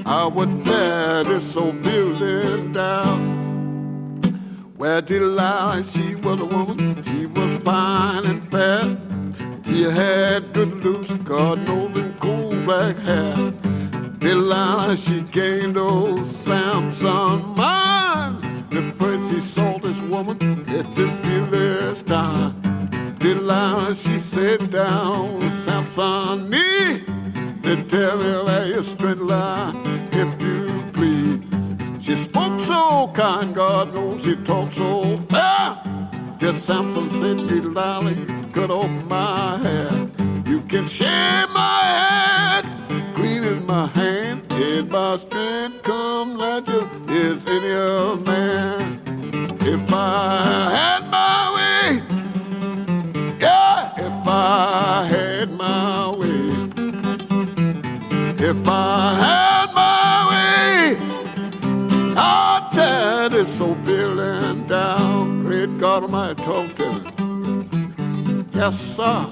I 0.05 0.27
would 0.27 0.65
tear 0.65 1.23
this 1.23 1.55
old 1.55 1.81
building 1.81 2.73
down. 2.73 3.19
Where 4.75 5.01
did 5.01 5.19
Delilah, 5.19 5.85
she 5.91 6.15
was 6.15 6.41
a 6.41 6.45
woman, 6.45 7.01
she 7.05 7.25
was 7.27 7.57
fine 7.59 8.25
and 8.25 8.51
fair. 8.51 8.97
She 9.65 9.83
had 9.83 10.51
good 10.51 10.83
looks, 10.83 11.09
God 11.23 11.65
knows, 11.65 11.95
and 11.95 12.19
cool 12.19 12.51
black 12.65 12.97
hair. 12.97 13.53
Delilah, 14.19 14.97
she 14.97 15.21
gained 15.31 15.77
old 15.77 16.27
Samson 16.27 17.55
mind. 17.55 18.43
The 18.69 18.93
first 18.99 19.31
he 19.31 19.39
saw 19.39 19.77
this 19.79 20.01
woman 20.01 20.37
at 20.67 20.95
the 20.95 21.07
village 21.23 22.03
time. 22.05 22.53
Delilah, 23.17 23.95
she 23.95 24.19
sat 24.19 24.69
down 24.71 25.41
Samson 25.63 26.49
knee. 26.49 27.01
They 27.61 27.77
tell 27.83 28.17
me 28.17 28.31
where 28.45 28.67
your 28.67 28.83
strength 28.83 29.21
lie, 29.21 29.73
if 30.11 30.41
you 30.41 30.83
please. 30.91 31.39
She 32.05 32.15
spoke 32.17 32.59
so 32.59 33.11
kind, 33.13 33.55
God 33.55 33.93
knows 33.93 34.23
she 34.23 34.35
talked 34.37 34.73
so 34.73 35.17
fair. 35.29 35.77
That 36.39 36.55
Samson 36.57 37.09
said, 37.11 37.37
Delilah, 37.47 38.11
you 38.11 38.25
cut 38.51 38.69
off 38.69 38.91
my 39.05 39.57
hair. 39.59 40.09
You 40.45 40.61
can 40.61 40.87
shave 40.87 41.49
my 41.53 41.81
head, 41.83 43.15
clean 43.15 43.43
in 43.43 43.65
my 43.65 43.87
hand. 43.87 44.08
In 44.79 44.87
my 44.87 45.17
strength 45.17 45.83
come 45.83 46.39
you 46.39 46.87
is 47.09 47.45
any 47.45 47.71
other 47.73 48.15
man. 48.15 49.01
If 49.59 49.91
I 49.91 50.69
had 50.77 51.03
my 51.11 51.51
way, 51.57 52.01
yeah, 53.41 53.91
if 53.97 54.25
I 54.25 55.05
had 55.11 55.51
my 55.51 56.15
way, 56.15 56.51
if 58.37 58.67
I 58.69 59.15
had 59.25 59.73
my 59.75 60.13
way, 60.31 60.97
I'd 62.15 62.69
tear 62.71 63.27
this 63.27 63.59
old 63.59 63.83
building 63.83 64.65
down. 64.67 65.43
Great 65.43 65.77
God 65.77 66.03
Almighty, 66.03 66.41
talk 66.41 66.73
to. 66.77 68.47
Yes, 68.53 68.79
sir. 68.79 69.27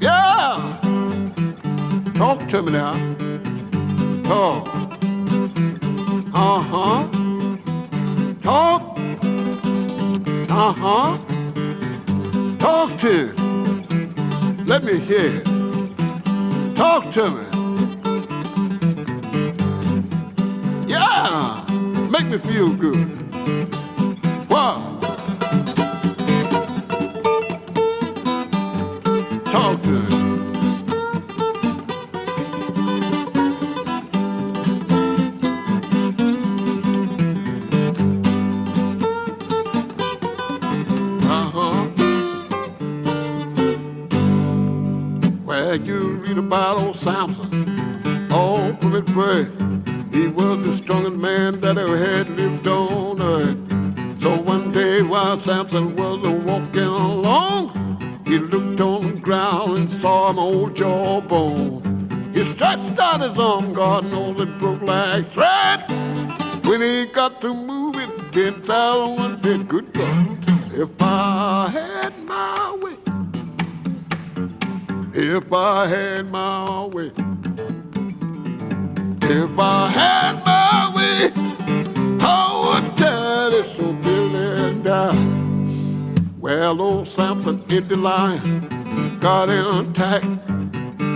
Yeah. 0.00 0.78
Talk 2.14 2.46
to 2.50 2.62
me 2.62 2.72
now. 2.72 3.51
Talk. 4.32 4.66
Uh 6.32 6.60
huh. 6.72 7.06
Talk. 8.40 8.98
Uh 10.48 10.72
huh. 10.82 11.18
Talk 12.58 12.98
to. 13.00 13.34
Let 14.64 14.84
me 14.84 14.98
hear. 15.00 15.42
Talk 16.74 17.12
to 17.12 17.30
me. 17.36 17.44
Yeah. 20.86 21.66
Make 22.10 22.28
me 22.28 22.38
feel 22.38 22.72
good. 22.74 23.11
All 49.14 49.61
Die. 84.92 85.16
Well, 86.38 86.82
old 86.82 87.08
Samson 87.08 87.64
in 87.70 87.88
the 87.88 87.96
line 87.96 88.68
got 89.20 89.48
intact. 89.48 90.26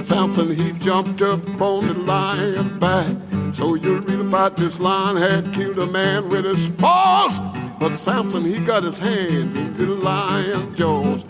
Samson, 0.08 0.56
he 0.56 0.72
jumped 0.78 1.20
up 1.20 1.60
on 1.60 1.86
the 1.86 1.92
lion 1.92 2.78
back. 2.78 3.14
So 3.52 3.74
you'll 3.74 4.00
read 4.00 4.20
about 4.20 4.56
this 4.56 4.80
lion 4.80 5.16
had 5.16 5.52
killed 5.52 5.78
a 5.78 5.84
man 5.84 6.30
with 6.30 6.46
his 6.46 6.70
paws. 6.70 7.38
But 7.78 7.96
Samson, 7.96 8.46
he 8.46 8.64
got 8.64 8.82
his 8.82 8.96
hand 8.96 9.54
in 9.54 9.76
the 9.76 9.88
lion 9.88 10.74
jaws. 10.74 11.20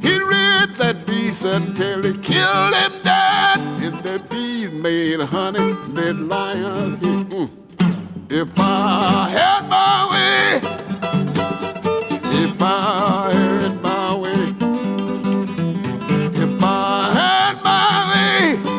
He 0.00 0.20
read 0.20 0.68
that 0.78 1.04
beast 1.04 1.42
until 1.42 2.04
he 2.04 2.12
killed 2.12 2.74
him 2.74 2.92
dead. 3.02 3.58
And 3.82 3.96
that 4.04 4.30
beast 4.30 4.72
made 4.72 5.18
honey, 5.18 5.72
that 5.94 6.16
lion, 6.16 6.96
he, 6.98 7.06
mm. 7.06 7.50
If 8.30 8.48
I 8.56 9.30
had 9.32 9.68
my 9.68 10.08
way, 10.12 10.77
if 12.44 12.62
I 12.62 13.32
had 13.34 13.82
my 13.82 14.16
way, 14.22 14.42
if 16.44 16.62
I 16.62 17.12
had 17.18 17.62
my 17.64 17.92
way, 18.12 18.78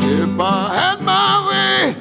If 0.01 0.39
I 0.39 0.75
had 0.79 1.01
my 1.01 1.31
way, 1.49 1.95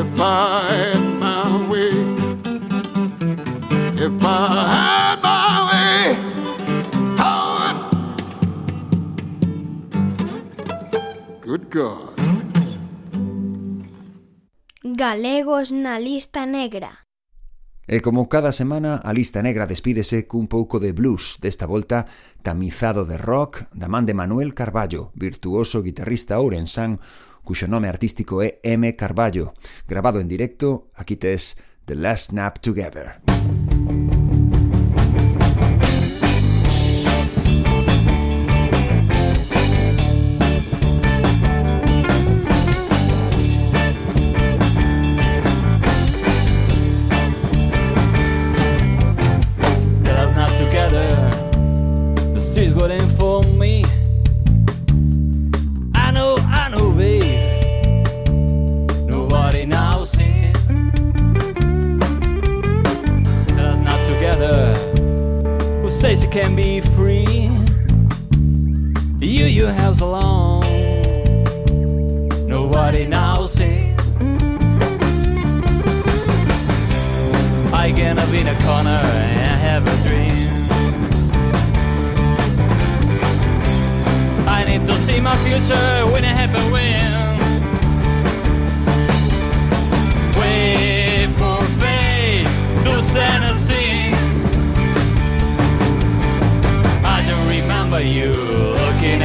if 0.00 0.20
I 0.20 0.62
had 0.74 1.04
my 1.20 1.68
way, 1.70 1.90
if 4.06 4.24
I 4.24 4.36
had 4.74 5.22
my 5.22 5.50
way. 5.70 6.18
Good 11.40 11.70
God. 11.70 12.01
Galegos 15.02 15.72
na 15.72 15.98
lista 15.98 16.46
negra. 16.46 17.02
E 17.90 17.98
como 17.98 18.30
cada 18.30 18.54
semana, 18.54 19.02
a 19.02 19.10
lista 19.10 19.42
negra 19.42 19.66
despídese 19.66 20.30
cun 20.30 20.46
pouco 20.46 20.78
de 20.78 20.94
blues, 20.94 21.42
desta 21.42 21.66
volta 21.66 22.06
tamizado 22.46 23.02
de 23.02 23.18
rock 23.18 23.66
da 23.74 23.90
man 23.90 24.06
de 24.06 24.14
Manuel 24.14 24.54
Carballo, 24.54 25.10
virtuoso 25.18 25.82
guitarrista 25.82 26.38
ourensán, 26.38 27.02
cuxo 27.42 27.66
nome 27.66 27.90
artístico 27.90 28.46
é 28.46 28.62
M. 28.62 28.94
Carballo. 28.94 29.58
Grabado 29.90 30.22
en 30.22 30.30
directo, 30.30 30.94
aquí 30.94 31.18
tes 31.18 31.58
The 31.82 31.98
Last 31.98 32.30
Snap 32.30 32.62
Together. 32.62 33.18
Música 33.26 33.41
You, 69.52 69.58
you 69.58 69.66
have 69.66 69.96
so. 69.96 70.60
Nobody 72.46 73.06
now 73.06 73.44
sees. 73.44 74.00
I 77.70 77.92
get 77.94 78.18
up 78.18 78.32
in 78.32 78.48
a 78.48 78.56
corner 78.64 79.02
and 79.40 79.60
have 79.68 79.84
a 79.86 79.96
dream. 80.06 80.32
I 84.48 84.64
need 84.68 84.86
to 84.86 84.96
see 85.00 85.20
my 85.20 85.36
future 85.44 85.90
when 86.12 86.24
I 86.24 86.34
have 86.40 86.54
a 86.54 86.64
win. 86.72 87.12
Wait 90.40 91.28
for 91.38 91.60
fate 91.78 92.48
to 92.86 93.02
send 93.12 93.44
a 93.44 93.54
scene. 93.66 94.14
I 97.04 97.22
don't 97.28 97.48
remember 97.48 98.00
you 98.00 98.51
looking. 99.02 99.20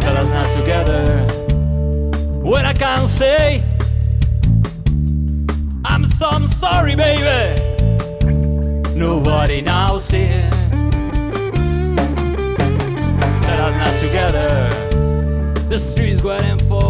Tell 0.00 0.16
us 0.16 0.28
not 0.28 0.56
together. 0.56 1.26
When 2.42 2.64
I 2.64 2.72
can't 2.72 3.08
say, 3.08 3.62
I'm 5.84 6.04
so 6.04 6.26
I'm 6.26 6.46
sorry, 6.48 6.96
baby. 6.96 7.60
Nobody 8.94 9.60
now 9.60 9.98
sees. 9.98 10.50
Tell 13.42 13.60
us 13.66 13.74
not 13.76 13.98
together. 14.00 14.79
The 15.70 15.78
street's 15.78 16.20
waiting 16.20 16.58
for 16.68 16.89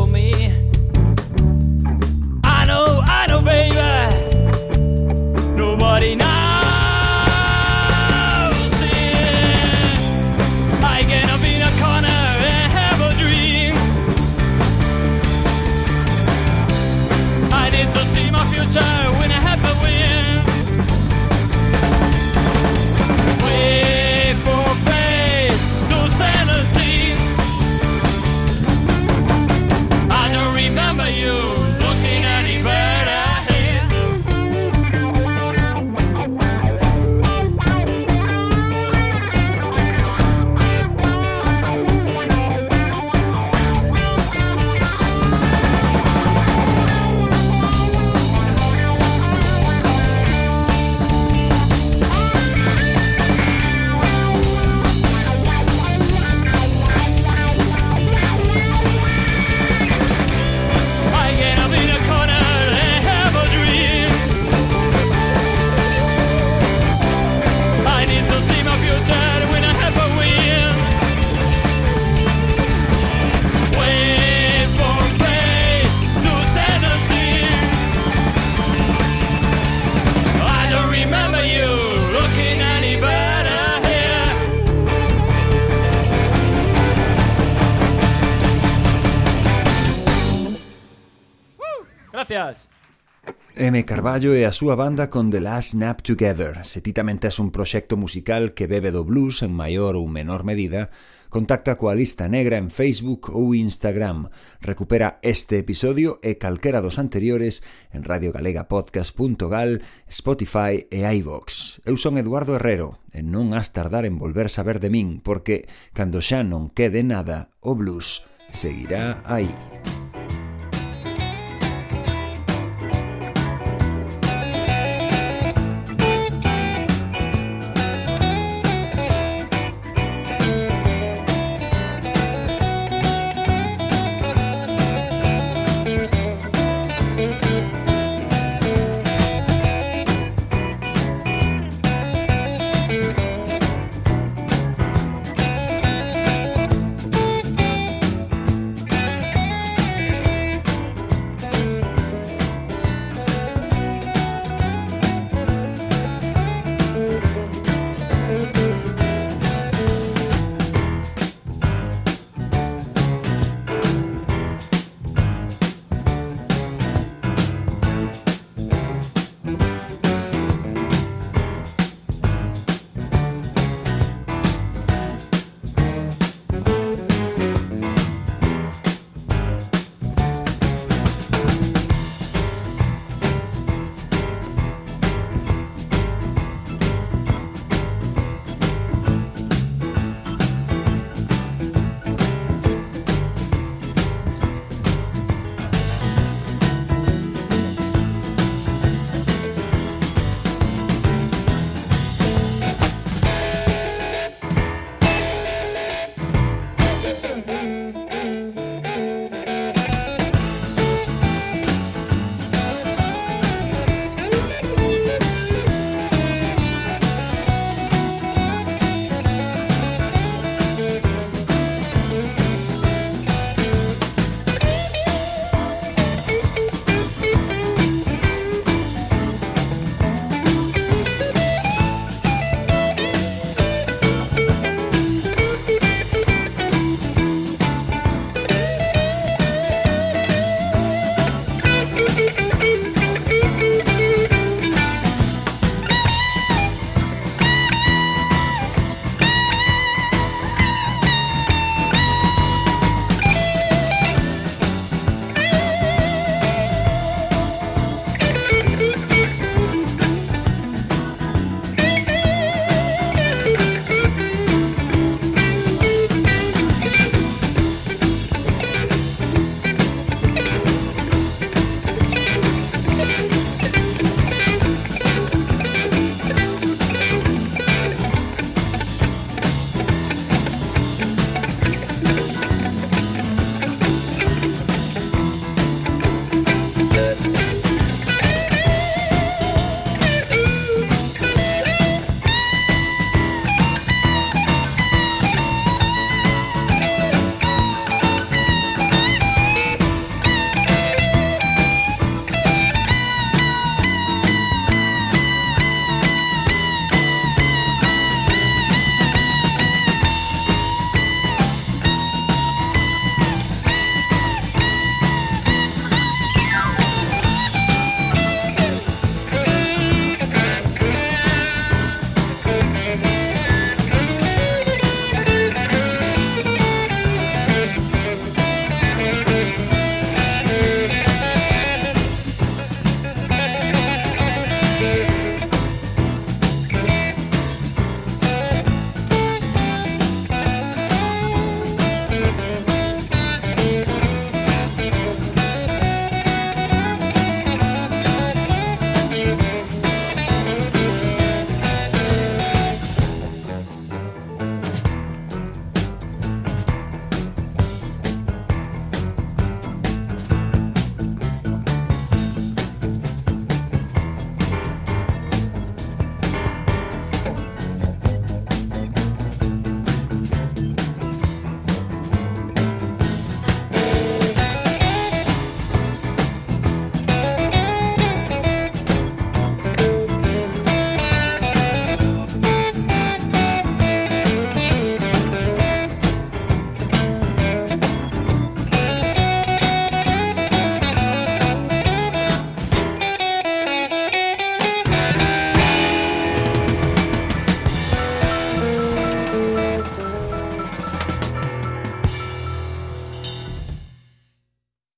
M. 93.71 93.85
Carballo 93.85 94.35
e 94.35 94.43
a 94.43 94.51
súa 94.51 94.75
banda 94.75 95.07
con 95.07 95.31
The 95.31 95.39
Last 95.39 95.79
Snap 95.79 96.03
Together. 96.03 96.67
Se 96.67 96.83
ti 96.83 96.91
tamén 96.91 97.23
tes 97.23 97.39
un 97.39 97.55
proxecto 97.55 97.95
musical 97.95 98.51
que 98.51 98.67
bebe 98.67 98.91
do 98.91 99.07
blues 99.07 99.47
en 99.47 99.55
maior 99.55 99.95
ou 99.95 100.11
menor 100.11 100.43
medida, 100.43 100.91
contacta 101.31 101.79
coa 101.79 101.95
lista 101.95 102.27
negra 102.27 102.59
en 102.59 102.75
Facebook 102.75 103.31
ou 103.31 103.55
Instagram. 103.55 104.35
Recupera 104.59 105.23
este 105.23 105.63
episodio 105.63 106.19
e 106.19 106.35
calquera 106.35 106.83
dos 106.83 106.99
anteriores 106.99 107.63
en 107.95 108.03
radiogalegapodcast.gal, 108.03 109.87
Spotify 110.11 110.91
e 110.91 111.07
iVox. 111.07 111.79
Eu 111.87 111.95
son 111.95 112.19
Eduardo 112.19 112.59
Herrero 112.59 112.99
e 113.15 113.23
non 113.23 113.55
has 113.55 113.71
tardar 113.71 114.03
en 114.03 114.19
volver 114.19 114.51
saber 114.51 114.83
de 114.83 114.91
min 114.91 115.23
porque, 115.23 115.71
cando 115.95 116.19
xa 116.19 116.43
non 116.43 116.75
quede 116.75 117.07
nada, 117.07 117.55
o 117.63 117.79
blues 117.79 118.27
seguirá 118.51 119.23
aí. 119.31 119.47
Música 119.47 120.10